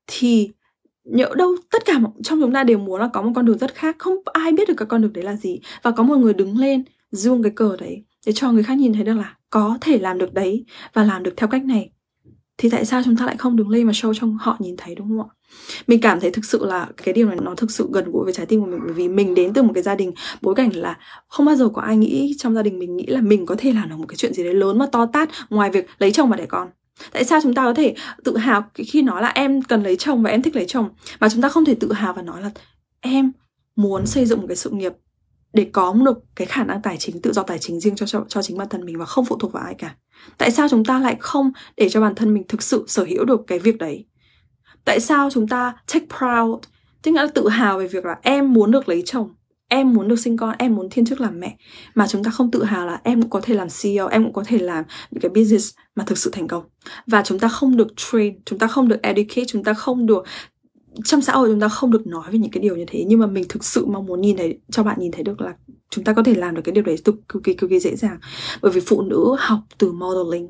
Thì 0.07 0.49
nhỡ 1.03 1.29
đâu 1.35 1.55
tất 1.71 1.85
cả 1.85 1.93
trong 2.23 2.41
chúng 2.41 2.53
ta 2.53 2.63
đều 2.63 2.77
muốn 2.77 3.01
là 3.01 3.09
có 3.13 3.21
một 3.21 3.31
con 3.35 3.45
đường 3.45 3.57
rất 3.57 3.75
khác, 3.75 3.95
không 3.99 4.15
ai 4.33 4.51
biết 4.51 4.67
được 4.67 4.73
cái 4.77 4.85
con 4.85 5.01
đường 5.01 5.13
đấy 5.13 5.23
là 5.23 5.35
gì. 5.35 5.59
Và 5.83 5.91
có 5.91 6.03
một 6.03 6.17
người 6.17 6.33
đứng 6.33 6.57
lên 6.57 6.83
dương 7.11 7.43
cái 7.43 7.51
cờ 7.55 7.77
đấy, 7.79 8.03
để 8.25 8.33
cho 8.33 8.51
người 8.51 8.63
khác 8.63 8.77
nhìn 8.77 8.93
thấy 8.93 9.03
được 9.03 9.13
là 9.13 9.35
có 9.49 9.77
thể 9.81 9.97
làm 9.97 10.17
được 10.17 10.33
đấy 10.33 10.65
và 10.93 11.03
làm 11.03 11.23
được 11.23 11.33
theo 11.37 11.47
cách 11.49 11.65
này 11.65 11.89
thì 12.57 12.69
tại 12.69 12.85
sao 12.85 13.01
chúng 13.05 13.15
ta 13.17 13.25
lại 13.25 13.37
không 13.37 13.55
đứng 13.55 13.69
lên 13.69 13.87
mà 13.87 13.91
show 13.91 14.13
cho 14.13 14.27
họ 14.39 14.57
nhìn 14.59 14.75
thấy 14.77 14.95
đúng 14.95 15.07
không 15.07 15.19
ạ? 15.19 15.33
Mình 15.87 16.01
cảm 16.01 16.19
thấy 16.19 16.31
thực 16.31 16.45
sự 16.45 16.65
là 16.65 16.87
cái 17.03 17.13
điều 17.13 17.27
này 17.27 17.37
nó 17.41 17.55
thực 17.55 17.71
sự 17.71 17.89
gần 17.93 18.11
gũi 18.11 18.23
với 18.23 18.33
trái 18.33 18.45
tim 18.45 18.59
của 18.59 18.65
mình 18.65 18.79
bởi 18.83 18.93
vì 18.93 19.07
mình 19.07 19.35
đến 19.35 19.53
từ 19.53 19.63
một 19.63 19.71
cái 19.73 19.83
gia 19.83 19.95
đình 19.95 20.11
bối 20.41 20.55
cảnh 20.55 20.75
là 20.75 20.97
không 21.27 21.45
bao 21.45 21.55
giờ 21.55 21.69
có 21.69 21.81
ai 21.81 21.97
nghĩ 21.97 22.35
trong 22.37 22.53
gia 22.55 22.63
đình 22.63 22.79
mình 22.79 22.97
nghĩ 22.97 23.05
là 23.05 23.21
mình 23.21 23.45
có 23.45 23.55
thể 23.57 23.73
làm 23.73 23.89
được 23.89 23.95
một 23.97 24.05
cái 24.07 24.15
chuyện 24.15 24.33
gì 24.33 24.43
đấy 24.43 24.53
lớn 24.53 24.77
mà 24.77 24.85
to 24.91 25.05
tát 25.05 25.29
ngoài 25.49 25.69
việc 25.69 25.87
lấy 25.99 26.11
chồng 26.11 26.29
và 26.29 26.37
đẻ 26.37 26.45
con. 26.45 26.69
Tại 27.11 27.23
sao 27.23 27.39
chúng 27.43 27.53
ta 27.53 27.63
có 27.63 27.73
thể 27.73 27.95
tự 28.23 28.37
hào 28.37 28.63
khi 28.73 29.01
nói 29.01 29.21
là 29.21 29.27
em 29.27 29.61
cần 29.61 29.83
lấy 29.83 29.95
chồng 29.95 30.23
và 30.23 30.29
em 30.29 30.41
thích 30.41 30.55
lấy 30.55 30.65
chồng 30.67 30.89
mà 31.19 31.29
chúng 31.29 31.41
ta 31.41 31.49
không 31.49 31.65
thể 31.65 31.75
tự 31.79 31.93
hào 31.93 32.13
và 32.13 32.21
nói 32.21 32.41
là 32.41 32.51
em 32.99 33.31
muốn 33.75 34.05
xây 34.05 34.25
dựng 34.25 34.39
một 34.39 34.45
cái 34.47 34.55
sự 34.55 34.69
nghiệp 34.69 34.93
để 35.53 35.67
có 35.73 35.93
được 36.05 36.17
cái 36.35 36.47
khả 36.47 36.63
năng 36.63 36.81
tài 36.81 36.97
chính 36.97 37.21
tự 37.21 37.33
do 37.33 37.43
tài 37.43 37.59
chính 37.59 37.79
riêng 37.79 37.95
cho, 37.95 38.05
cho 38.05 38.25
cho 38.27 38.41
chính 38.41 38.57
bản 38.57 38.69
thân 38.69 38.85
mình 38.85 38.97
và 38.99 39.05
không 39.05 39.25
phụ 39.25 39.37
thuộc 39.37 39.51
vào 39.51 39.63
ai 39.63 39.75
cả? 39.77 39.95
Tại 40.37 40.51
sao 40.51 40.69
chúng 40.69 40.85
ta 40.85 40.99
lại 40.99 41.15
không 41.19 41.51
để 41.77 41.89
cho 41.89 42.01
bản 42.01 42.15
thân 42.15 42.33
mình 42.33 42.43
thực 42.47 42.63
sự 42.63 42.85
sở 42.87 43.03
hữu 43.03 43.25
được 43.25 43.41
cái 43.47 43.59
việc 43.59 43.77
đấy? 43.77 44.05
Tại 44.85 44.99
sao 44.99 45.29
chúng 45.29 45.47
ta 45.47 45.73
take 45.93 46.05
proud? 46.17 46.59
Tức 47.01 47.11
là 47.11 47.27
tự 47.35 47.49
hào 47.49 47.79
về 47.79 47.87
việc 47.87 48.05
là 48.05 48.15
em 48.21 48.53
muốn 48.53 48.71
được 48.71 48.89
lấy 48.89 49.03
chồng, 49.05 49.29
em 49.67 49.93
muốn 49.93 50.07
được 50.07 50.19
sinh 50.19 50.37
con, 50.37 50.55
em 50.59 50.75
muốn 50.75 50.89
thiên 50.89 51.05
chức 51.05 51.21
làm 51.21 51.39
mẹ, 51.39 51.57
mà 51.95 52.07
chúng 52.07 52.23
ta 52.23 52.31
không 52.31 52.51
tự 52.51 52.63
hào 52.63 52.87
là 52.87 53.01
em 53.03 53.21
cũng 53.21 53.29
có 53.29 53.41
thể 53.41 53.53
làm 53.53 53.67
CEO 53.81 54.07
em 54.07 54.23
cũng 54.23 54.33
có 54.33 54.43
thể 54.47 54.57
làm 54.57 54.83
những 55.11 55.21
cái 55.21 55.29
business 55.29 55.75
mà 55.95 56.03
thực 56.07 56.17
sự 56.17 56.29
thành 56.33 56.47
công. 56.47 56.63
Và 57.07 57.21
chúng 57.21 57.39
ta 57.39 57.47
không 57.47 57.77
được 57.77 57.87
train 57.95 58.39
chúng 58.45 58.59
ta 58.59 58.67
không 58.67 58.87
được 58.87 59.01
educate, 59.01 59.45
chúng 59.47 59.63
ta 59.63 59.73
không 59.73 60.05
được 60.05 60.23
trong 61.03 61.21
xã 61.21 61.33
hội 61.33 61.49
chúng 61.49 61.59
ta 61.59 61.69
không 61.69 61.91
được 61.91 62.07
nói 62.07 62.31
về 62.31 62.39
những 62.39 62.51
cái 62.51 62.61
điều 62.63 62.75
như 62.75 62.85
thế 62.87 63.05
nhưng 63.07 63.19
mà 63.19 63.27
mình 63.27 63.45
thực 63.49 63.63
sự 63.63 63.85
mong 63.85 64.05
muốn 64.05 64.21
nhìn 64.21 64.37
thấy 64.37 64.59
cho 64.71 64.83
bạn 64.83 64.99
nhìn 64.99 65.11
thấy 65.11 65.23
được 65.23 65.41
là 65.41 65.55
chúng 65.89 66.03
ta 66.03 66.13
có 66.13 66.23
thể 66.23 66.33
làm 66.33 66.55
được 66.55 66.61
cái 66.65 66.73
điều 66.73 66.83
đấy 66.83 66.97
cực, 67.05 67.15
kỳ 67.43 67.53
cực 67.53 67.69
kỳ 67.69 67.79
dễ 67.79 67.95
dàng. 67.95 68.19
Bởi 68.61 68.71
vì 68.71 68.81
phụ 68.85 69.01
nữ 69.01 69.35
học 69.39 69.59
từ 69.77 69.91
modeling. 69.91 70.49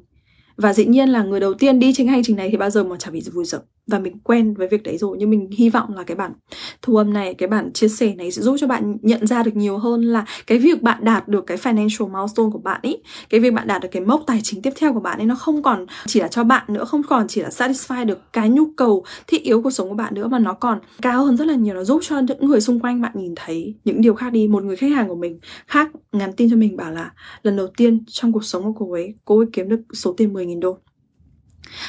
Và 0.57 0.73
dĩ 0.73 0.85
nhiên 0.85 1.09
là 1.09 1.23
người 1.23 1.39
đầu 1.39 1.53
tiên 1.53 1.79
đi 1.79 1.93
trên 1.95 2.07
hành 2.07 2.23
trình 2.23 2.35
này 2.35 2.49
thì 2.51 2.57
bao 2.57 2.69
giờ 2.69 2.83
mà 2.83 2.95
chả 2.99 3.11
bị 3.11 3.21
vui 3.33 3.45
dập 3.45 3.63
và 3.87 3.99
mình 3.99 4.19
quen 4.19 4.53
với 4.53 4.67
việc 4.67 4.83
đấy 4.83 4.97
rồi. 4.97 5.17
Nhưng 5.19 5.29
mình 5.29 5.49
hy 5.57 5.69
vọng 5.69 5.95
là 5.95 6.03
cái 6.03 6.17
bản 6.17 6.33
thu 6.81 6.95
âm 6.95 7.13
này, 7.13 7.33
cái 7.33 7.49
bản 7.49 7.73
chia 7.73 7.87
sẻ 7.87 8.15
này 8.15 8.31
sẽ 8.31 8.41
giúp 8.41 8.55
cho 8.59 8.67
bạn 8.67 8.97
nhận 9.01 9.27
ra 9.27 9.43
được 9.43 9.55
nhiều 9.55 9.77
hơn 9.77 10.01
là 10.01 10.25
cái 10.47 10.57
việc 10.59 10.81
bạn 10.81 11.05
đạt 11.05 11.27
được 11.27 11.45
cái 11.47 11.57
financial 11.57 12.07
milestone 12.07 12.49
của 12.53 12.59
bạn 12.59 12.79
ấy 12.83 13.03
cái 13.29 13.39
việc 13.39 13.53
bạn 13.53 13.67
đạt 13.67 13.81
được 13.81 13.89
cái 13.91 14.01
mốc 14.01 14.23
tài 14.27 14.39
chính 14.43 14.61
tiếp 14.61 14.73
theo 14.75 14.93
của 14.93 14.99
bạn 14.99 15.19
ấy 15.19 15.25
nó 15.25 15.35
không 15.35 15.63
còn 15.63 15.85
chỉ 16.05 16.19
là 16.19 16.27
cho 16.27 16.43
bạn 16.43 16.63
nữa, 16.67 16.85
không 16.85 17.03
còn 17.03 17.27
chỉ 17.27 17.41
là 17.41 17.49
satisfy 17.49 18.05
được 18.05 18.33
cái 18.33 18.49
nhu 18.49 18.65
cầu 18.77 19.03
thiết 19.27 19.43
yếu 19.43 19.61
cuộc 19.61 19.69
sống 19.69 19.89
của 19.89 19.95
bạn 19.95 20.13
nữa, 20.15 20.27
mà 20.27 20.39
nó 20.39 20.53
còn 20.53 20.79
cao 21.01 21.25
hơn 21.25 21.37
rất 21.37 21.47
là 21.47 21.55
nhiều. 21.55 21.75
Nó 21.75 21.83
giúp 21.83 22.01
cho 22.03 22.19
những 22.19 22.45
người 22.45 22.61
xung 22.61 22.79
quanh 22.79 23.01
bạn 23.01 23.11
nhìn 23.15 23.33
thấy 23.35 23.75
những 23.85 24.01
điều 24.01 24.13
khác 24.13 24.29
đi. 24.33 24.47
Một 24.47 24.63
người 24.63 24.75
khách 24.75 24.91
hàng 24.91 25.07
của 25.07 25.15
mình 25.15 25.39
khác 25.67 25.91
nhắn 26.11 26.33
tin 26.33 26.49
cho 26.49 26.55
mình 26.55 26.77
bảo 26.77 26.91
là, 26.91 27.11
lần 27.43 27.55
đầu 27.57 27.67
tiên 27.77 28.03
trong 28.07 28.33
cuộc 28.33 28.43
sống 28.43 28.63
của 28.63 28.85
cô 28.85 28.91
ấy 28.91 29.15
cô 29.25 29.37
ấy 29.37 29.47
kiếm 29.53 29.69
được 29.69 29.81
số 29.93 30.13
tiền 30.17 30.33
10.000 30.33 30.59
đô 30.59 30.77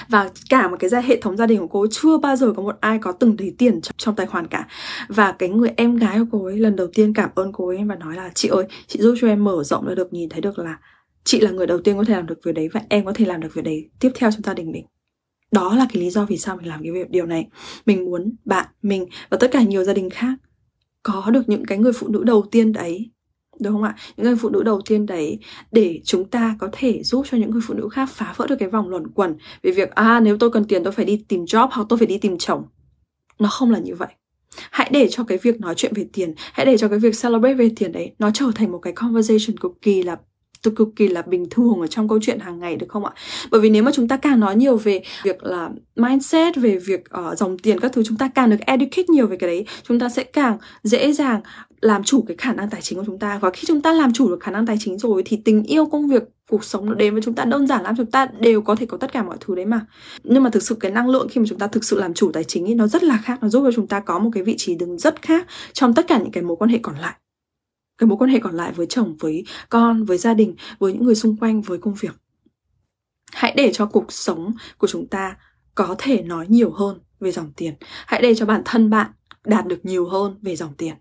và 0.09 0.31
cả 0.51 0.69
một 0.69 0.77
cái 0.79 0.91
gia 0.91 1.01
hệ 1.01 1.21
thống 1.21 1.37
gia 1.37 1.47
đình 1.47 1.61
của 1.61 1.67
cô 1.67 1.87
chưa 1.91 2.19
bao 2.19 2.37
giờ 2.37 2.53
có 2.57 2.63
một 2.63 2.77
ai 2.81 2.99
có 2.99 3.13
từng 3.13 3.37
lấy 3.39 3.55
tiền 3.59 3.81
trong, 3.81 3.95
trong 3.97 4.17
tài 4.17 4.27
khoản 4.27 4.47
cả. 4.47 4.69
Và 5.09 5.33
cái 5.33 5.49
người 5.49 5.71
em 5.77 5.97
gái 5.97 6.19
của 6.19 6.25
cô 6.31 6.45
ấy 6.45 6.59
lần 6.59 6.77
đầu 6.77 6.87
tiên 6.95 7.15
cảm 7.15 7.31
ơn 7.35 7.53
cô 7.53 7.69
ấy 7.69 7.79
và 7.85 7.95
nói 7.95 8.17
là 8.17 8.31
chị 8.35 8.49
ơi 8.49 8.65
chị 8.87 9.01
giúp 9.01 9.15
cho 9.21 9.29
em 9.29 9.45
mở 9.45 9.65
rộng 9.65 9.87
ra 9.87 9.95
được 9.95 10.13
nhìn 10.13 10.29
thấy 10.29 10.41
được 10.41 10.59
là 10.59 10.79
chị 11.25 11.41
là 11.41 11.51
người 11.51 11.67
đầu 11.67 11.79
tiên 11.79 11.97
có 11.97 12.05
thể 12.05 12.15
làm 12.15 12.27
được 12.27 12.39
việc 12.45 12.53
đấy 12.53 12.69
và 12.73 12.81
em 12.89 13.05
có 13.05 13.13
thể 13.15 13.25
làm 13.25 13.41
được 13.41 13.55
việc 13.55 13.65
đấy 13.65 13.91
tiếp 14.01 14.11
theo 14.15 14.31
trong 14.31 14.43
gia 14.43 14.55
đình 14.55 14.71
mình. 14.71 14.87
Đó 15.53 15.75
là 15.75 15.87
cái 15.93 16.03
lý 16.03 16.11
do 16.11 16.25
vì 16.25 16.39
sao 16.39 16.57
mình 16.57 16.69
làm 16.69 16.83
cái 16.83 16.93
việc 16.93 17.11
điều 17.11 17.27
này. 17.27 17.47
Mình 17.87 18.05
muốn 18.05 18.37
bạn 18.45 18.67
mình 18.83 19.07
và 19.31 19.37
tất 19.41 19.49
cả 19.53 19.63
nhiều 19.63 19.85
gia 19.85 19.93
đình 19.93 20.11
khác 20.11 20.35
có 21.03 21.31
được 21.31 21.49
những 21.49 21.65
cái 21.65 21.79
người 21.79 21.93
phụ 21.93 22.09
nữ 22.09 22.25
đầu 22.25 22.45
tiên 22.51 22.73
đấy 22.73 23.11
đúng 23.61 23.73
không 23.73 23.83
ạ? 23.83 23.97
Những 24.17 24.27
người 24.27 24.37
phụ 24.37 24.49
nữ 24.49 24.63
đầu 24.63 24.81
tiên 24.87 25.07
đấy, 25.07 25.39
để 25.73 26.01
chúng 26.05 26.25
ta 26.25 26.57
có 26.59 26.69
thể 26.73 27.03
giúp 27.03 27.27
cho 27.31 27.39
những 27.39 27.51
người 27.51 27.61
phụ 27.65 27.75
nữ 27.75 27.89
khác 27.89 28.11
phá 28.11 28.35
vỡ 28.37 28.47
được 28.47 28.57
cái 28.59 28.69
vòng 28.69 28.89
luẩn 28.89 29.09
quẩn 29.09 29.37
về 29.63 29.71
việc 29.71 29.91
à 29.91 30.21
nếu 30.21 30.37
tôi 30.39 30.51
cần 30.51 30.65
tiền 30.65 30.85
tôi 30.85 30.93
phải 30.93 31.05
đi 31.05 31.25
tìm 31.29 31.45
job 31.45 31.69
hoặc 31.73 31.87
tôi 31.89 31.99
phải 31.99 32.07
đi 32.07 32.19
tìm 32.19 32.39
chồng. 32.39 32.65
Nó 33.39 33.49
không 33.49 33.71
là 33.71 33.79
như 33.79 33.95
vậy. 33.95 34.09
Hãy 34.71 34.91
để 34.93 35.09
cho 35.11 35.25
cái 35.25 35.39
việc 35.39 35.61
nói 35.61 35.75
chuyện 35.77 35.93
về 35.95 36.07
tiền, 36.13 36.35
hãy 36.37 36.67
để 36.67 36.77
cho 36.77 36.89
cái 36.89 36.99
việc 36.99 37.15
celebrate 37.23 37.55
về 37.55 37.71
tiền 37.77 37.93
đấy, 37.93 38.13
nó 38.19 38.31
trở 38.35 38.51
thành 38.55 38.73
một 38.73 38.79
cái 38.79 38.93
conversation 38.93 39.59
cực 39.59 39.73
kỳ 39.83 40.03
là 40.03 40.17
tôi 40.63 40.75
cực 40.77 40.89
kỳ 40.97 41.09
là 41.09 41.23
bình 41.23 41.47
thường 41.51 41.81
ở 41.81 41.87
trong 41.87 42.09
câu 42.09 42.19
chuyện 42.23 42.39
hàng 42.39 42.59
ngày 42.59 42.77
được 42.77 42.87
không 42.89 43.05
ạ? 43.05 43.13
Bởi 43.51 43.61
vì 43.61 43.71
nếu 43.71 43.83
mà 43.83 43.91
chúng 43.95 44.09
ta 44.09 44.17
càng 44.17 44.41
nói 44.41 44.57
nhiều 44.57 44.77
về 44.77 45.03
việc 45.25 45.45
là 45.45 45.71
mindset, 45.97 46.57
về 46.57 46.79
việc 46.79 47.05
uh, 47.31 47.39
dòng 47.39 47.59
tiền 47.59 47.81
các 47.81 47.93
thứ 47.93 48.03
chúng 48.07 48.17
ta 48.17 48.31
càng 48.35 48.51
được 48.51 48.61
educate 48.61 49.05
nhiều 49.09 49.27
về 49.27 49.37
cái 49.37 49.49
đấy, 49.49 49.67
chúng 49.83 50.01
ta 50.01 50.09
sẽ 50.09 50.25
càng 50.25 50.59
dễ 50.83 51.13
dàng 51.13 51.41
làm 51.81 52.05
chủ 52.05 52.25
cái 52.29 52.37
khả 52.37 52.53
năng 52.53 52.71
tài 52.71 52.83
chính 52.83 52.99
của 52.99 53.05
chúng 53.07 53.19
ta. 53.19 53.39
Và 53.39 53.51
khi 53.51 53.65
chúng 53.67 53.81
ta 53.81 53.93
làm 53.93 54.13
chủ 54.13 54.29
được 54.29 54.41
khả 54.41 54.51
năng 54.51 54.67
tài 54.67 54.77
chính 54.81 54.99
rồi 54.99 55.23
thì 55.27 55.41
tình 55.45 55.63
yêu 55.63 55.87
công 55.87 56.09
việc 56.09 56.23
cuộc 56.49 56.65
sống 56.65 56.87
nó 56.87 56.95
đến 56.95 57.15
với 57.15 57.23
chúng 57.23 57.35
ta 57.35 57.45
đơn 57.45 57.67
giản 57.67 57.83
lắm 57.83 57.95
chúng 57.97 58.07
ta 58.07 58.29
đều 58.41 58.63
có 58.63 58.75
thể 58.75 58.87
có 58.87 58.97
tất 58.97 59.13
cả 59.13 59.23
mọi 59.23 59.37
thứ 59.41 59.55
đấy 59.55 59.65
mà. 59.65 59.87
Nhưng 60.25 60.43
mà 60.43 60.51
thực 60.51 60.63
sự 60.63 60.75
cái 60.75 60.91
năng 60.91 61.09
lượng 61.09 61.29
khi 61.31 61.41
mà 61.41 61.47
chúng 61.49 61.59
ta 61.59 61.67
thực 61.67 61.85
sự 61.85 62.01
làm 62.01 62.15
chủ 62.15 62.31
tài 62.33 62.45
chính 62.45 62.65
ấy 62.65 62.75
nó 62.75 62.87
rất 62.87 63.03
là 63.03 63.19
khác 63.25 63.39
nó 63.43 63.49
giúp 63.49 63.63
cho 63.65 63.73
chúng 63.73 63.87
ta 63.87 64.01
có 64.01 64.19
một 64.19 64.31
cái 64.33 64.43
vị 64.43 64.55
trí 64.59 64.75
đứng 64.75 64.99
rất 64.99 65.23
khác 65.23 65.47
trong 65.73 65.95
tất 65.95 66.07
cả 66.09 66.19
những 66.19 66.33
cái 66.33 66.43
mối 66.43 66.57
quan 66.57 66.71
hệ 66.71 66.79
còn 66.83 66.95
lại 66.99 67.15
cái 67.99 68.09
mối 68.09 68.19
quan 68.19 68.31
hệ 68.31 68.39
còn 68.39 68.55
lại 68.55 68.73
với 68.73 68.87
chồng, 68.87 69.17
với 69.21 69.45
con, 69.69 70.05
với 70.05 70.19
gia 70.19 70.35
đình, 70.35 70.55
với 70.79 70.93
những 70.93 71.05
người 71.05 71.15
xung 71.15 71.37
quanh, 71.37 71.63
với 71.63 71.79
công 71.79 71.95
việc. 71.95 72.17
Hãy 73.33 73.55
để 73.57 73.73
cho 73.73 73.87
cuộc 73.87 74.13
sống 74.13 74.53
của 74.79 74.87
chúng 74.87 75.07
ta 75.07 75.37
có 75.75 75.95
thể 75.99 76.23
nói 76.23 76.47
nhiều 76.49 76.71
hơn 76.71 76.99
về 77.21 77.31
dòng 77.31 77.53
tiền. 77.57 77.75
Hãy 78.07 78.23
để 78.23 78.35
cho 78.35 78.47
bản 78.47 78.63
thân 78.65 78.91
bạn 78.91 79.11
đạt 79.45 79.67
được 79.67 79.85
nhiều 79.85 80.09
hơn 80.09 80.39
về 80.43 80.57
dòng 80.57 80.75
tiền. 80.79 80.95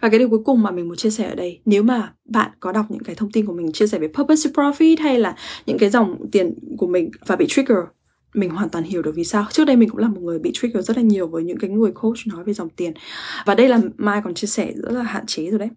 Và 0.00 0.08
cái 0.08 0.18
điều 0.18 0.28
cuối 0.28 0.42
cùng 0.44 0.62
mà 0.62 0.70
mình 0.70 0.88
muốn 0.88 0.96
chia 0.96 1.10
sẻ 1.10 1.28
ở 1.28 1.34
đây, 1.34 1.60
Nếu 1.64 1.82
mà 1.82 2.12
bạn 2.24 2.50
có 2.60 2.72
đọc 2.72 2.86
những 2.88 3.02
cái 3.02 3.14
thông 3.14 3.32
tin 3.32 3.46
của 3.46 3.52
mình, 3.52 3.72
chia 3.72 3.86
sẻ 3.86 3.98
về 3.98 4.08
Purpose 4.08 4.50
to 4.54 4.62
Profit 4.62 4.96
Hay 5.00 5.18
là 5.18 5.36
những 5.66 5.78
cái 5.78 5.90
dòng 5.90 6.30
tiền 6.32 6.54
của 6.78 6.86
mình 6.86 7.10
và 7.26 7.36
bị 7.36 7.46
trigger, 7.48 7.78
mình 8.34 8.50
hoàn 8.50 8.68
toàn 8.68 8.84
hiểu 8.84 9.02
được 9.02 9.12
vì 9.14 9.24
sao. 9.24 9.46
Trước 9.50 9.64
đây 9.64 9.76
mình 9.76 9.88
cũng 9.88 9.98
là 9.98 10.08
một 10.08 10.20
người 10.20 10.38
bị 10.38 10.50
trigger 10.54 10.86
rất 10.86 10.96
là 10.96 11.02
nhiều 11.02 11.26
với 11.26 11.44
những 11.44 11.58
cái 11.58 11.70
người 11.70 11.92
coach 11.92 12.26
nói 12.26 12.44
về 12.44 12.52
dòng 12.52 12.68
tiền. 12.68 12.92
Và 13.46 13.54
đây 13.54 13.68
là 13.68 13.80
mai 13.96 14.20
còn 14.24 14.34
chia 14.34 14.46
sẻ 14.46 14.72
rất 14.76 14.92
là 14.92 15.02
hạn 15.02 15.26
chế 15.26 15.50
rồi 15.50 15.58
đấy 15.58 15.68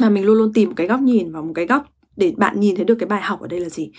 là 0.00 0.10
mình 0.10 0.24
luôn 0.24 0.38
luôn 0.38 0.52
tìm 0.52 0.68
một 0.68 0.74
cái 0.76 0.86
góc 0.86 1.00
nhìn 1.00 1.32
và 1.32 1.40
một 1.40 1.52
cái 1.54 1.66
góc 1.66 1.86
để 2.16 2.34
bạn 2.36 2.60
nhìn 2.60 2.76
thấy 2.76 2.84
được 2.84 2.94
cái 2.98 3.06
bài 3.06 3.22
học 3.22 3.40
ở 3.40 3.46
đây 3.46 3.60
là 3.60 3.68
gì. 3.68 3.90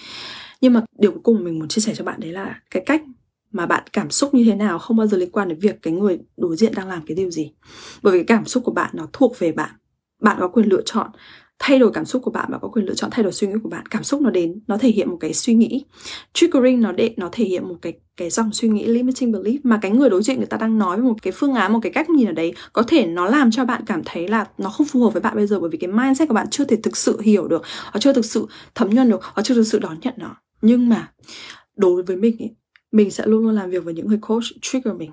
Nhưng 0.61 0.73
mà 0.73 0.81
điều 0.99 1.11
cuối 1.11 1.21
cùng 1.23 1.43
mình 1.43 1.59
muốn 1.59 1.67
chia 1.67 1.81
sẻ 1.81 1.95
cho 1.95 2.03
bạn 2.03 2.19
đấy 2.19 2.31
là 2.31 2.61
cái 2.71 2.83
cách 2.85 3.03
mà 3.51 3.65
bạn 3.65 3.83
cảm 3.93 4.09
xúc 4.09 4.33
như 4.33 4.45
thế 4.45 4.55
nào 4.55 4.79
không 4.79 4.97
bao 4.97 5.07
giờ 5.07 5.17
liên 5.17 5.31
quan 5.31 5.47
đến 5.47 5.59
việc 5.59 5.81
cái 5.81 5.93
người 5.93 6.19
đối 6.37 6.55
diện 6.55 6.73
đang 6.75 6.87
làm 6.87 7.03
cái 7.05 7.15
điều 7.15 7.31
gì. 7.31 7.53
Bởi 8.01 8.13
vì 8.13 8.19
cái 8.19 8.37
cảm 8.37 8.45
xúc 8.45 8.63
của 8.65 8.71
bạn 8.71 8.91
nó 8.93 9.07
thuộc 9.13 9.39
về 9.39 9.51
bạn. 9.51 9.69
Bạn 10.21 10.37
có 10.39 10.47
quyền 10.47 10.69
lựa 10.69 10.81
chọn 10.85 11.09
thay 11.59 11.79
đổi 11.79 11.91
cảm 11.93 12.05
xúc 12.05 12.21
của 12.25 12.31
bạn 12.31 12.51
bạn 12.51 12.59
có 12.61 12.67
quyền 12.67 12.85
lựa 12.85 12.93
chọn 12.93 13.09
thay 13.13 13.23
đổi 13.23 13.33
suy 13.33 13.47
nghĩ 13.47 13.53
của 13.63 13.69
bạn 13.69 13.85
cảm 13.85 14.03
xúc 14.03 14.21
nó 14.21 14.29
đến 14.29 14.59
nó 14.67 14.77
thể 14.77 14.89
hiện 14.89 15.09
một 15.09 15.17
cái 15.19 15.33
suy 15.33 15.53
nghĩ. 15.53 15.85
Triggering 16.33 16.81
nó 16.81 16.91
để 16.91 17.13
nó 17.17 17.29
thể 17.31 17.45
hiện 17.45 17.67
một 17.67 17.75
cái 17.81 17.93
cái 18.17 18.29
dòng 18.29 18.53
suy 18.53 18.67
nghĩ 18.67 18.85
limiting 18.85 19.31
belief 19.31 19.59
mà 19.63 19.79
cái 19.81 19.91
người 19.91 20.09
đối 20.09 20.23
diện 20.23 20.37
người 20.37 20.45
ta 20.45 20.57
đang 20.57 20.77
nói 20.77 20.97
một 20.97 21.13
cái 21.21 21.33
phương 21.35 21.53
án 21.53 21.73
một 21.73 21.79
cái 21.81 21.91
cách 21.91 22.09
nhìn 22.09 22.27
ở 22.27 22.31
đấy 22.31 22.53
có 22.73 22.83
thể 22.83 23.05
nó 23.05 23.25
làm 23.25 23.51
cho 23.51 23.65
bạn 23.65 23.81
cảm 23.85 24.01
thấy 24.05 24.27
là 24.27 24.45
nó 24.57 24.69
không 24.69 24.87
phù 24.87 25.03
hợp 25.03 25.13
với 25.13 25.21
bạn 25.21 25.35
bây 25.35 25.47
giờ 25.47 25.59
bởi 25.59 25.69
vì 25.69 25.77
cái 25.77 25.91
mindset 25.91 26.27
của 26.27 26.33
bạn 26.33 26.47
chưa 26.51 26.65
thể 26.65 26.77
thực 26.83 26.97
sự 26.97 27.19
hiểu 27.21 27.47
được 27.47 27.61
họ 27.65 27.99
chưa 27.99 28.13
thực 28.13 28.25
sự 28.25 28.47
thấm 28.75 28.89
nhuần 28.89 29.09
được 29.09 29.23
họ 29.23 29.41
chưa 29.41 29.55
thực 29.55 29.63
sự 29.63 29.79
đón 29.79 29.97
nhận 30.01 30.13
nó. 30.17 30.35
Nhưng 30.61 30.89
mà 30.89 31.11
đối 31.75 32.03
với 32.03 32.17
mình 32.17 32.35
ấy, 32.39 32.55
mình 32.91 33.11
sẽ 33.11 33.23
luôn 33.27 33.43
luôn 33.43 33.55
làm 33.55 33.69
việc 33.69 33.83
với 33.83 33.93
những 33.93 34.07
người 34.07 34.19
coach 34.21 34.43
trigger 34.61 34.95
mình. 34.95 35.11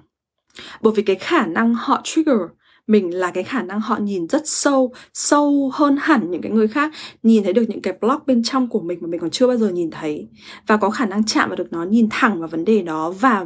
Bởi 0.82 0.92
vì 0.96 1.02
cái 1.02 1.16
khả 1.16 1.46
năng 1.46 1.74
họ 1.74 2.00
trigger 2.04 2.36
mình 2.86 3.14
là 3.14 3.30
cái 3.30 3.44
khả 3.44 3.62
năng 3.62 3.80
họ 3.80 3.98
nhìn 3.98 4.28
rất 4.28 4.42
sâu 4.44 4.92
sâu 5.14 5.70
hơn 5.74 5.96
hẳn 6.00 6.30
những 6.30 6.42
cái 6.42 6.52
người 6.52 6.68
khác 6.68 6.92
nhìn 7.22 7.44
thấy 7.44 7.52
được 7.52 7.64
những 7.68 7.82
cái 7.82 7.94
block 8.00 8.26
bên 8.26 8.42
trong 8.42 8.68
của 8.68 8.80
mình 8.80 8.98
mà 9.00 9.08
mình 9.08 9.20
còn 9.20 9.30
chưa 9.30 9.46
bao 9.46 9.56
giờ 9.56 9.68
nhìn 9.68 9.90
thấy. 9.90 10.28
Và 10.66 10.76
có 10.76 10.90
khả 10.90 11.06
năng 11.06 11.24
chạm 11.24 11.48
vào 11.48 11.56
được 11.56 11.72
nó 11.72 11.84
nhìn 11.84 12.08
thẳng 12.10 12.38
vào 12.38 12.48
vấn 12.48 12.64
đề 12.64 12.82
đó 12.82 13.10
và 13.10 13.44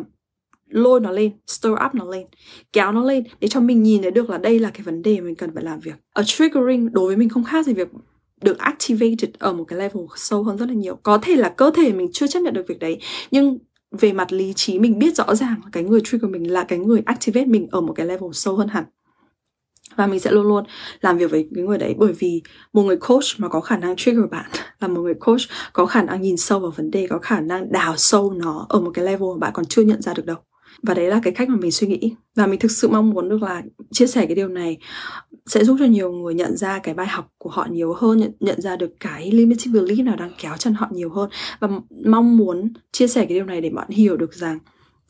lôi 0.69 1.01
nó 1.01 1.11
lên, 1.11 1.33
stir 1.47 1.73
up 1.73 1.95
nó 1.95 2.05
lên, 2.05 2.27
kéo 2.73 2.93
nó 2.93 3.05
lên 3.05 3.25
để 3.41 3.49
cho 3.49 3.61
mình 3.61 3.83
nhìn 3.83 4.03
thấy 4.03 4.11
được 4.11 4.31
là 4.31 4.39
đây 4.39 4.59
là 4.59 4.71
cái 4.71 4.83
vấn 4.83 5.03
đề 5.03 5.21
mình 5.21 5.35
cần 5.35 5.51
phải 5.55 5.65
làm 5.65 5.81
việc. 5.81 5.95
Ở 6.13 6.23
triggering 6.27 6.93
đối 6.93 7.07
với 7.07 7.17
mình 7.17 7.29
không 7.29 7.45
khác 7.45 7.67
gì 7.67 7.75
việc 7.75 7.89
được 8.43 8.59
activated 8.59 9.31
ở 9.39 9.53
một 9.53 9.65
cái 9.65 9.79
level 9.79 10.05
sâu 10.17 10.43
hơn 10.43 10.59
rất 10.59 10.69
là 10.69 10.75
nhiều. 10.75 10.97
Có 11.03 11.19
thể 11.19 11.37
là 11.37 11.49
cơ 11.49 11.71
thể 11.75 11.93
mình 11.93 12.09
chưa 12.13 12.27
chấp 12.27 12.41
nhận 12.41 12.55
được 12.55 12.65
việc 12.69 12.79
đấy 12.79 12.99
nhưng 13.31 13.59
về 13.91 14.13
mặt 14.13 14.33
lý 14.33 14.53
trí 14.57 14.79
mình 14.79 14.99
biết 14.99 15.17
rõ 15.17 15.35
ràng 15.35 15.61
cái 15.73 15.85
người 15.85 16.01
trigger 16.05 16.31
mình 16.31 16.53
là 16.53 16.65
cái 16.65 16.79
người 16.79 17.03
activate 17.07 17.47
mình 17.47 17.69
ở 17.71 17.81
một 17.81 17.93
cái 17.93 18.07
level 18.07 18.31
sâu 18.33 18.57
hơn 18.57 18.69
hẳn 18.69 18.85
và 19.97 20.07
mình 20.07 20.21
sẽ 20.21 20.31
luôn 20.31 20.47
luôn 20.47 20.65
làm 21.01 21.19
việc 21.19 21.31
với 21.31 21.49
cái 21.55 21.65
người 21.65 21.79
đấy. 21.79 21.95
Bởi 21.99 22.13
vì 22.13 22.43
một 22.73 22.83
người 22.83 22.97
coach 22.97 23.25
mà 23.39 23.49
có 23.49 23.61
khả 23.61 23.77
năng 23.77 23.97
trigger 23.97 24.25
bạn 24.31 24.51
là 24.81 24.89
một 24.89 25.01
người 25.01 25.15
coach 25.15 25.41
có 25.73 25.87
khả 25.87 26.03
năng 26.03 26.23
nhìn 26.23 26.37
sâu 26.37 26.61
vào 26.61 26.71
vấn 26.71 26.91
đề 26.91 27.07
có 27.07 27.19
khả 27.19 27.41
năng 27.41 27.73
đào 27.73 27.95
sâu 27.97 28.33
nó 28.33 28.67
ở 28.69 28.81
một 28.81 28.91
cái 28.95 29.05
level 29.05 29.29
mà 29.35 29.39
bạn 29.39 29.53
còn 29.55 29.65
chưa 29.65 29.83
nhận 29.83 30.03
ra 30.03 30.15
được 30.15 30.27
đâu. 30.27 30.37
Và 30.83 30.95
đấy 30.95 31.07
là 31.07 31.21
cái 31.23 31.33
cách 31.33 31.49
mà 31.49 31.57
mình 31.57 31.73
suy 31.73 31.87
nghĩ. 31.87 32.15
Và 32.35 32.47
mình 32.47 32.61
thực 32.61 32.71
sự 32.71 32.89
mong 32.89 33.11
muốn 33.11 33.29
được 33.29 33.43
là 33.43 33.63
chia 33.93 34.07
sẻ 34.07 34.27
cái 34.27 34.35
điều 34.35 34.49
này 34.49 34.77
sẽ 35.47 35.65
giúp 35.65 35.77
cho 35.79 35.85
nhiều 35.85 36.13
người 36.13 36.35
nhận 36.35 36.57
ra 36.57 36.79
cái 36.79 36.95
bài 36.95 37.07
học 37.07 37.29
của 37.39 37.51
họ 37.51 37.67
nhiều 37.71 37.93
hơn 37.93 38.19
nhận, 38.19 38.33
nhận 38.41 38.61
ra 38.61 38.77
được 38.77 38.91
cái 39.01 39.33
limiting 39.33 39.73
belief 39.73 40.05
nào 40.05 40.17
đang 40.17 40.33
kéo 40.39 40.57
chân 40.57 40.75
họ 40.75 40.89
nhiều 40.91 41.11
hơn. 41.11 41.31
Và 41.61 41.69
mong 42.05 42.37
muốn 42.37 42.73
chia 42.93 43.07
sẻ 43.07 43.21
cái 43.21 43.35
điều 43.39 43.45
này 43.45 43.61
để 43.61 43.71
bạn 43.71 43.89
hiểu 43.89 44.17
được 44.17 44.35
rằng 44.35 44.59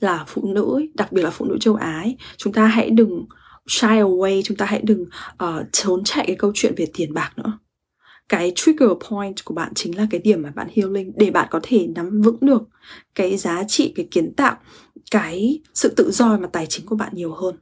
là 0.00 0.24
phụ 0.26 0.46
nữ 0.54 0.80
đặc 0.94 1.12
biệt 1.12 1.22
là 1.22 1.30
phụ 1.30 1.44
nữ 1.44 1.56
châu 1.60 1.74
Á 1.74 2.00
ấy, 2.02 2.16
chúng 2.36 2.52
ta 2.52 2.66
hãy 2.66 2.90
đừng 2.90 3.24
shy 3.66 3.86
away 3.86 4.42
chúng 4.44 4.56
ta 4.56 4.66
hãy 4.66 4.80
đừng 4.84 5.02
uh, 5.44 5.66
trốn 5.72 6.04
chạy 6.04 6.24
cái 6.26 6.36
câu 6.36 6.52
chuyện 6.54 6.74
về 6.76 6.86
tiền 6.94 7.14
bạc 7.14 7.32
nữa. 7.36 7.58
Cái 8.28 8.52
trigger 8.56 8.90
point 9.10 9.44
của 9.44 9.54
bạn 9.54 9.74
chính 9.74 9.96
là 9.96 10.06
cái 10.10 10.20
điểm 10.20 10.42
mà 10.42 10.50
bạn 10.50 10.68
healing 10.76 11.12
để 11.16 11.30
bạn 11.30 11.48
có 11.50 11.60
thể 11.62 11.86
nắm 11.94 12.22
vững 12.22 12.38
được 12.40 12.62
cái 13.14 13.36
giá 13.36 13.64
trị 13.68 13.92
cái 13.96 14.08
kiến 14.10 14.34
tạo 14.36 14.56
cái 15.10 15.60
sự 15.74 15.88
tự 15.88 16.10
do 16.10 16.38
mà 16.38 16.48
tài 16.52 16.66
chính 16.66 16.86
của 16.86 16.96
bạn 16.96 17.12
nhiều 17.14 17.32
hơn. 17.32 17.56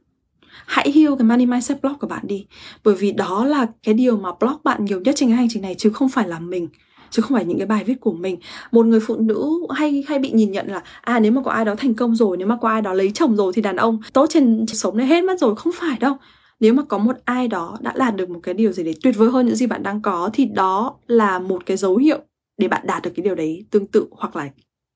Hãy 0.65 0.91
heal 0.91 1.13
cái 1.19 1.27
money 1.27 1.45
mindset 1.45 1.81
block 1.81 1.99
của 1.99 2.07
bạn 2.07 2.27
đi 2.27 2.45
bởi 2.83 2.95
vì 2.95 3.11
đó 3.11 3.45
là 3.45 3.67
cái 3.83 3.93
điều 3.93 4.17
mà 4.17 4.29
block 4.39 4.63
bạn 4.63 4.85
nhiều 4.85 5.01
nhất 5.01 5.15
trên 5.17 5.29
cái 5.29 5.37
hành 5.37 5.47
trình 5.49 5.61
này 5.61 5.75
chứ 5.77 5.89
không 5.89 6.09
phải 6.09 6.27
là 6.27 6.39
mình 6.39 6.67
chứ 7.15 7.21
không 7.21 7.37
phải 7.37 7.45
những 7.45 7.57
cái 7.57 7.67
bài 7.67 7.83
viết 7.83 7.99
của 8.01 8.13
mình. 8.13 8.37
Một 8.71 8.85
người 8.85 8.99
phụ 8.99 9.15
nữ 9.15 9.51
hay 9.69 10.03
hay 10.07 10.19
bị 10.19 10.31
nhìn 10.31 10.51
nhận 10.51 10.67
là 10.67 10.83
à 11.01 11.19
nếu 11.19 11.31
mà 11.31 11.41
có 11.41 11.51
ai 11.51 11.65
đó 11.65 11.75
thành 11.75 11.93
công 11.93 12.15
rồi, 12.15 12.37
nếu 12.37 12.47
mà 12.47 12.57
có 12.61 12.69
ai 12.69 12.81
đó 12.81 12.93
lấy 12.93 13.11
chồng 13.11 13.35
rồi 13.35 13.53
thì 13.55 13.61
đàn 13.61 13.75
ông 13.75 13.99
tốt 14.13 14.25
trên 14.29 14.65
sống 14.67 14.97
này 14.97 15.07
hết 15.07 15.23
mất 15.23 15.39
rồi, 15.39 15.55
không 15.55 15.73
phải 15.75 15.97
đâu. 15.99 16.17
Nếu 16.59 16.73
mà 16.73 16.83
có 16.83 16.97
một 16.97 17.15
ai 17.25 17.47
đó 17.47 17.77
đã 17.81 17.93
đạt 17.97 18.15
được 18.15 18.29
một 18.29 18.39
cái 18.43 18.53
điều 18.53 18.71
gì 18.71 18.83
đấy 18.83 18.95
tuyệt 19.03 19.15
vời 19.17 19.29
hơn 19.29 19.45
những 19.45 19.55
gì 19.55 19.67
bạn 19.67 19.83
đang 19.83 20.01
có 20.01 20.29
thì 20.33 20.45
đó 20.45 20.95
là 21.07 21.39
một 21.39 21.65
cái 21.65 21.77
dấu 21.77 21.97
hiệu 21.97 22.19
để 22.57 22.67
bạn 22.67 22.87
đạt 22.87 23.03
được 23.03 23.11
cái 23.15 23.23
điều 23.23 23.35
đấy 23.35 23.65
tương 23.71 23.87
tự 23.87 24.07
hoặc 24.11 24.35
là 24.35 24.49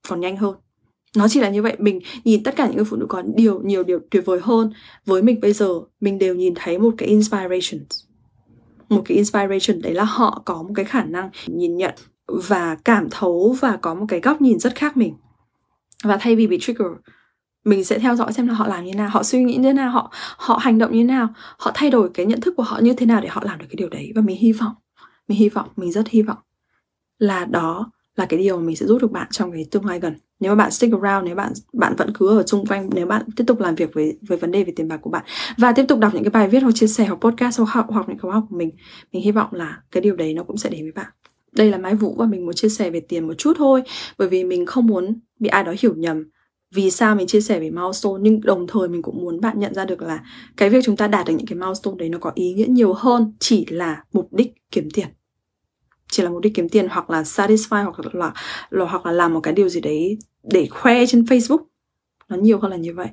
còn 0.10 0.22
nhanh 0.22 0.38
hơn. 0.38 0.56
Nó 1.18 1.28
chỉ 1.28 1.40
là 1.40 1.50
như 1.50 1.62
vậy. 1.62 1.76
Mình 1.80 2.00
nhìn 2.24 2.44
tất 2.44 2.56
cả 2.56 2.68
những 2.68 2.76
người 2.76 2.86
phụ 2.86 2.98
nữ 2.98 3.06
có 3.10 3.24
điều, 3.36 3.62
nhiều 3.62 3.84
điều 3.84 4.00
tuyệt 4.12 4.26
vời 4.26 4.40
hơn. 4.44 4.72
Với 5.06 5.22
mình 5.22 5.40
bây 5.42 5.54
giờ, 5.54 5.68
mình 6.02 6.20
đều 6.20 6.36
nhìn 6.36 6.54
thấy 6.56 6.80
một 6.80 6.94
cái 6.98 7.10
inspiration 7.10 7.80
một 8.89 9.01
cái 9.05 9.17
inspiration 9.17 9.81
đấy 9.81 9.93
là 9.93 10.03
họ 10.03 10.41
có 10.46 10.63
một 10.63 10.74
cái 10.75 10.86
khả 10.86 11.03
năng 11.03 11.29
nhìn 11.48 11.77
nhận 11.77 11.93
và 12.27 12.77
cảm 12.86 13.08
thấu 13.12 13.55
và 13.60 13.77
có 13.77 13.93
một 13.93 14.05
cái 14.10 14.19
góc 14.19 14.41
nhìn 14.41 14.60
rất 14.60 14.75
khác 14.75 14.98
mình. 14.98 15.15
Và 16.03 16.17
thay 16.17 16.36
vì 16.36 16.48
bị 16.48 16.58
trigger, 16.62 16.88
mình 17.65 17.84
sẽ 17.84 18.00
theo 18.00 18.15
dõi 18.15 18.34
xem 18.34 18.48
là 18.48 18.53
họ 18.53 18.67
làm 18.67 18.86
như 18.86 18.93
nào, 18.96 19.10
họ 19.10 19.24
suy 19.24 19.43
nghĩ 19.43 19.55
như 19.55 19.69
thế 19.69 19.74
nào, 19.74 19.91
họ 19.91 20.12
họ 20.38 20.58
hành 20.58 20.77
động 20.77 20.91
như 20.91 21.00
thế 21.00 21.03
nào, 21.03 21.27
họ 21.58 21.72
thay 21.74 21.89
đổi 21.89 22.10
cái 22.13 22.25
nhận 22.25 22.41
thức 22.41 22.53
của 22.58 22.63
họ 22.63 22.79
như 22.79 22.93
thế 22.93 23.05
nào 23.05 23.22
để 23.22 23.27
họ 23.27 23.41
làm 23.46 23.60
được 23.60 23.65
cái 23.69 23.75
điều 23.75 23.89
đấy. 23.89 24.12
Và 24.15 24.22
mình 24.22 24.38
hy 24.38 24.51
vọng, 24.51 24.74
mình 25.27 25.38
hy 25.38 25.50
vọng, 25.50 25.69
mình 25.75 25.91
rất 25.91 26.08
hy 26.08 26.22
vọng 26.22 26.38
là 27.19 27.46
đó 27.46 27.91
là 28.20 28.26
cái 28.26 28.40
điều 28.40 28.58
mà 28.58 28.64
mình 28.64 28.76
sẽ 28.76 28.86
giúp 28.86 29.02
được 29.02 29.12
bạn 29.12 29.28
trong 29.32 29.52
cái 29.52 29.66
tương 29.72 29.86
lai 29.86 30.00
gần. 30.00 30.16
Nếu 30.40 30.52
mà 30.52 30.56
bạn 30.56 30.72
stick 30.72 30.94
around, 30.94 31.26
nếu 31.28 31.36
bạn 31.36 31.54
bạn 31.74 31.96
vẫn 31.96 32.14
cứ 32.14 32.38
ở 32.38 32.44
xung 32.48 32.66
quanh, 32.66 32.90
nếu 32.94 33.06
bạn 33.06 33.22
tiếp 33.36 33.44
tục 33.48 33.60
làm 33.60 33.76
việc 33.76 33.94
với 33.94 34.18
với 34.28 34.38
vấn 34.38 34.52
đề 34.52 34.64
về 34.64 34.74
tiền 34.76 34.88
bạc 34.88 34.98
của 35.02 35.10
bạn 35.10 35.26
và 35.58 35.72
tiếp 35.72 35.86
tục 35.88 36.00
đọc 36.00 36.14
những 36.14 36.24
cái 36.24 36.32
bài 36.32 36.48
viết 36.48 36.60
hoặc 36.60 36.72
chia 36.76 36.88
sẻ 36.88 37.06
hoặc 37.06 37.16
podcast 37.22 37.58
hoặc 37.60 37.70
học, 37.70 37.86
hoặc 37.90 38.10
những 38.10 38.18
khóa 38.20 38.34
học 38.34 38.44
của 38.50 38.56
mình 38.56 38.72
mình 39.12 39.24
hy 39.24 39.32
vọng 39.32 39.54
là 39.54 39.82
cái 39.92 40.02
điều 40.02 40.16
đấy 40.16 40.34
nó 40.34 40.44
cũng 40.44 40.58
sẽ 40.58 40.70
đến 40.70 40.82
với 40.82 40.92
bạn. 40.92 41.08
Đây 41.52 41.72
là 41.72 41.78
Mai 41.78 41.96
Vũ 41.96 42.16
và 42.18 42.26
mình 42.26 42.46
muốn 42.46 42.56
chia 42.56 42.70
sẻ 42.70 42.90
về 42.90 43.00
tiền 43.00 43.28
một 43.28 43.34
chút 43.38 43.54
thôi, 43.58 43.82
bởi 44.18 44.28
vì 44.28 44.44
mình 44.44 44.66
không 44.66 44.86
muốn 44.86 45.20
bị 45.40 45.50
ai 45.50 45.64
đó 45.64 45.74
hiểu 45.80 45.96
nhầm 45.96 46.30
vì 46.76 46.92
sao 46.92 47.16
mình 47.16 47.28
chia 47.28 47.42
sẻ 47.42 47.60
về 47.60 47.70
milestone, 47.72 48.20
nhưng 48.22 48.42
đồng 48.42 48.68
thời 48.68 48.88
mình 48.88 49.02
cũng 49.02 49.22
muốn 49.22 49.42
bạn 49.42 49.60
nhận 49.60 49.74
ra 49.74 49.86
được 49.86 50.02
là 50.02 50.24
cái 50.58 50.70
việc 50.70 50.84
chúng 50.84 50.96
ta 50.98 51.08
đạt 51.08 51.28
được 51.28 51.34
những 51.38 51.48
cái 51.48 51.58
milestone 51.58 51.96
đấy 51.98 52.10
nó 52.10 52.18
có 52.18 52.32
ý 52.36 52.54
nghĩa 52.54 52.66
nhiều 52.66 52.94
hơn 52.94 53.34
chỉ 53.40 53.66
là 53.70 54.04
mục 54.14 54.34
đích 54.34 54.54
kiếm 54.72 54.90
tiền 54.94 55.08
chỉ 56.12 56.24
là 56.24 56.30
mục 56.30 56.42
đích 56.42 56.56
kiếm 56.56 56.70
tiền 56.70 56.88
hoặc 56.89 57.10
là 57.10 57.22
satisfy 57.22 57.84
hoặc 57.84 58.13
là, 58.13 58.32
là 58.70 58.86
hoặc 58.86 59.06
là 59.06 59.12
làm 59.12 59.34
một 59.34 59.39
cái 59.39 59.54
điều 59.54 59.70
gì 59.70 59.82
đấy 59.82 60.18
để 60.44 60.68
khoe 60.72 61.06
trên 61.06 61.24
Facebook. 61.24 61.63
Nó 62.30 62.38
nhiều 62.38 62.60
hơn 62.60 62.72
là 62.72 62.78
như 62.78 62.94
vậy 62.94 63.08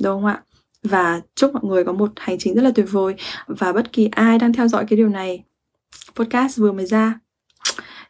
đúng 0.00 0.12
không 0.12 0.26
ạ? 0.26 0.42
Và 0.82 1.20
chúc 1.34 1.54
mọi 1.54 1.64
người 1.64 1.84
có 1.84 1.92
một 1.92 2.10
hành 2.16 2.38
trình 2.38 2.54
rất 2.54 2.62
là 2.62 2.70
tuyệt 2.74 2.86
vời 2.90 3.14
và 3.46 3.72
bất 3.72 3.92
kỳ 3.92 4.08
ai 4.12 4.38
đang 4.38 4.52
theo 4.52 4.68
dõi 4.68 4.84
cái 4.88 4.96
điều 4.96 5.08
này 5.08 5.44
podcast 6.14 6.58
vừa 6.58 6.72
mới 6.72 6.86
ra 6.86 7.20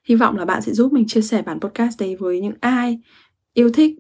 hy 0.05 0.15
vọng 0.15 0.39
là 0.39 0.45
bạn 0.45 0.63
sẽ 0.63 0.73
giúp 0.73 0.93
mình 0.93 1.07
chia 1.07 1.23
sẻ 1.23 1.43
bản 1.43 1.61
podcast 1.61 2.01
đấy 2.01 2.17
với 2.17 2.41
những 2.41 2.55
ai 2.61 2.99
yêu 3.55 3.71
thích 3.73 3.97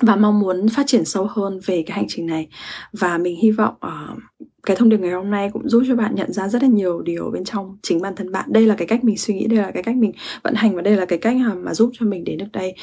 và 0.00 0.16
mong 0.16 0.40
muốn 0.40 0.68
phát 0.68 0.86
triển 0.86 1.04
sâu 1.04 1.26
hơn 1.30 1.60
về 1.66 1.82
cái 1.86 1.96
hành 1.96 2.06
trình 2.08 2.26
này. 2.26 2.48
Và 2.92 3.18
mình 3.18 3.36
hy 3.36 3.50
vọng 3.50 3.74
uh, 3.86 4.18
cái 4.62 4.76
thông 4.76 4.88
điệp 4.88 5.00
ngày 5.00 5.10
hôm 5.10 5.30
nay 5.30 5.50
cũng 5.52 5.68
giúp 5.68 5.82
cho 5.88 5.96
bạn 5.96 6.14
nhận 6.14 6.32
ra 6.32 6.48
rất 6.48 6.62
là 6.62 6.68
nhiều 6.68 7.02
điều 7.02 7.30
bên 7.30 7.44
trong 7.44 7.78
chính 7.82 8.00
bản 8.02 8.16
thân 8.16 8.32
bạn. 8.32 8.52
Đây 8.52 8.66
là 8.66 8.74
cái 8.74 8.86
cách 8.86 9.04
mình 9.04 9.16
suy 9.16 9.34
nghĩ 9.34 9.46
đây 9.46 9.58
là 9.58 9.70
cái 9.70 9.82
cách 9.82 9.96
mình 9.96 10.12
vận 10.42 10.54
hành 10.54 10.76
và 10.76 10.82
đây 10.82 10.96
là 10.96 11.04
cái 11.04 11.18
cách 11.18 11.36
mà 11.56 11.74
giúp 11.74 11.90
cho 11.92 12.06
mình 12.06 12.24
đến 12.24 12.38
được 12.38 12.52
đây. 12.52 12.74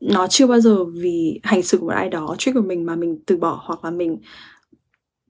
Nó 0.00 0.26
chưa 0.26 0.46
bao 0.46 0.60
giờ 0.60 0.84
vì 0.84 1.40
hành 1.42 1.62
xử 1.62 1.78
của 1.78 1.86
một 1.86 1.92
ai 1.92 2.08
đó 2.08 2.34
chuyện 2.38 2.54
của 2.54 2.60
mình 2.60 2.86
mà 2.86 2.96
mình 2.96 3.18
từ 3.26 3.36
bỏ 3.36 3.62
hoặc 3.64 3.84
là 3.84 3.90
mình 3.90 4.18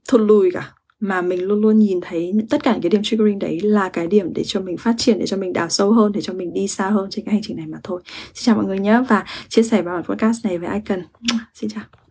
thụt 0.08 0.20
lùi 0.20 0.50
cả 0.50 0.72
mà 1.00 1.22
mình 1.22 1.42
luôn 1.44 1.60
luôn 1.60 1.78
nhìn 1.78 2.00
thấy 2.02 2.32
tất 2.50 2.62
cả 2.62 2.72
những 2.72 2.82
cái 2.82 2.90
điểm 2.90 3.02
triggering 3.04 3.38
đấy 3.38 3.60
là 3.60 3.88
cái 3.88 4.06
điểm 4.06 4.32
để 4.34 4.42
cho 4.46 4.60
mình 4.60 4.76
phát 4.76 4.94
triển, 4.98 5.18
để 5.18 5.26
cho 5.26 5.36
mình 5.36 5.52
đào 5.52 5.68
sâu 5.68 5.92
hơn, 5.92 6.12
để 6.12 6.20
cho 6.20 6.32
mình 6.32 6.52
đi 6.52 6.68
xa 6.68 6.90
hơn 6.90 7.10
trên 7.10 7.24
cái 7.24 7.32
hành 7.32 7.42
trình 7.44 7.56
này 7.56 7.66
mà 7.66 7.78
thôi. 7.82 8.02
Xin 8.34 8.44
chào 8.44 8.56
mọi 8.56 8.64
người 8.64 8.78
nhé 8.78 9.02
và 9.08 9.24
chia 9.48 9.62
sẻ 9.62 9.82
bài 9.82 10.02
podcast 10.02 10.44
này 10.44 10.58
với 10.58 10.68
ai 10.68 10.82
cần 10.86 11.02
xin 11.54 11.70
chào. 11.70 12.05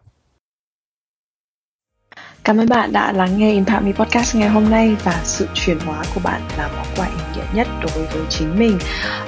Cảm 2.46 2.58
ơn 2.58 2.70
bạn 2.70 2.92
đã 2.92 3.12
lắng 3.12 3.38
nghe 3.38 3.52
Impact 3.52 3.84
Me 3.84 3.92
Podcast 3.92 4.36
ngày 4.36 4.50
hôm 4.50 4.70
nay 4.70 4.96
và 5.04 5.22
sự 5.24 5.48
chuyển 5.54 5.80
hóa 5.80 6.04
của 6.14 6.22
bạn 6.24 6.42
là 6.58 6.70
món 6.76 6.86
quà 6.96 7.06
ý 7.06 7.24
nghĩa 7.36 7.46
nhất 7.54 7.68
đối 7.82 8.06
với 8.06 8.24
chính 8.30 8.60
mình. 8.60 8.80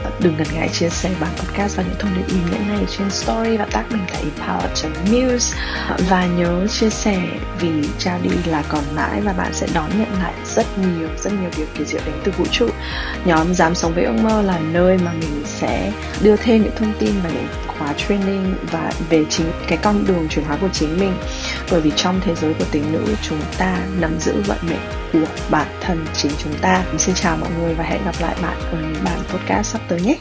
Ờ, 0.04 0.12
đừng 0.20 0.38
ngần 0.38 0.48
ngại 0.54 0.70
chia 0.70 0.90
sẻ 0.90 1.10
bản 1.20 1.30
podcast 1.38 1.78
và 1.78 1.84
những 1.84 1.96
thông 2.00 2.12
điệp 2.16 2.28
ý 2.28 2.36
nghĩa 2.36 2.74
này 2.74 2.86
trên 2.98 3.10
story 3.10 3.58
và 3.58 3.66
tag 3.72 3.84
mình 3.90 4.02
tại 4.14 4.24
empower.muse 4.24 5.58
ờ, 5.90 5.98
và 6.10 6.26
nhớ 6.26 6.68
chia 6.68 6.90
sẻ 6.90 7.22
vì 7.60 7.70
trao 8.00 8.20
đi 8.24 8.30
là 8.46 8.64
còn 8.70 8.84
mãi 8.96 9.22
và 9.22 9.34
bạn 9.34 9.54
sẽ 9.54 9.68
đón 9.74 9.90
nhận 10.00 10.22
lại 10.24 10.34
rất 10.46 10.66
nhiều 10.78 11.10
rất 11.24 11.34
nhiều 11.42 11.50
điều 11.58 11.68
kỳ 11.78 11.86
diệu 11.86 12.02
đến 12.06 12.16
từ 12.24 12.32
vũ 12.38 12.46
trụ. 12.52 12.70
Nhóm 13.26 13.54
dám 13.54 13.76
sống 13.76 13.94
với 13.94 14.04
ước 14.04 14.16
mơ 14.24 14.42
là 14.42 14.60
nơi 14.60 14.98
mà 14.98 15.12
mình 15.12 15.44
sẽ 15.46 15.92
đưa 16.22 16.36
thêm 16.36 16.64
những 16.64 16.76
thông 16.76 16.94
tin 17.00 17.12
và 17.24 17.30
những 17.30 17.48
khóa 17.80 17.94
training 17.94 18.56
và 18.72 18.92
về 19.10 19.26
chính, 19.30 19.52
cái 19.68 19.78
con 19.78 20.06
đường 20.08 20.28
chuyển 20.30 20.46
hóa 20.46 20.58
của 20.62 20.70
chính 20.74 21.00
mình 21.00 21.14
bởi 21.72 21.82
vì 21.82 21.92
trong 21.96 22.20
thế 22.24 22.36
giới 22.36 22.54
của 22.54 22.66
tình 22.72 22.92
nữ, 22.92 23.16
chúng 23.22 23.40
ta 23.58 23.78
nắm 24.00 24.20
giữ 24.20 24.42
vận 24.42 24.58
mệnh 24.62 24.80
của 25.14 25.28
bản 25.52 25.68
thân 25.82 26.06
chính 26.14 26.32
chúng 26.44 26.54
ta. 26.62 26.84
Xin 26.98 27.16
chào 27.16 27.38
mọi 27.38 27.50
người 27.60 27.74
và 27.74 27.84
hẹn 27.84 28.06
gặp 28.06 28.16
lại 28.20 28.36
bạn 28.42 28.58
ở 28.72 28.78
những 28.82 29.04
bản 29.04 29.20
podcast 29.30 29.68
sắp 29.68 29.82
tới 29.88 30.02
nhé. 30.02 30.16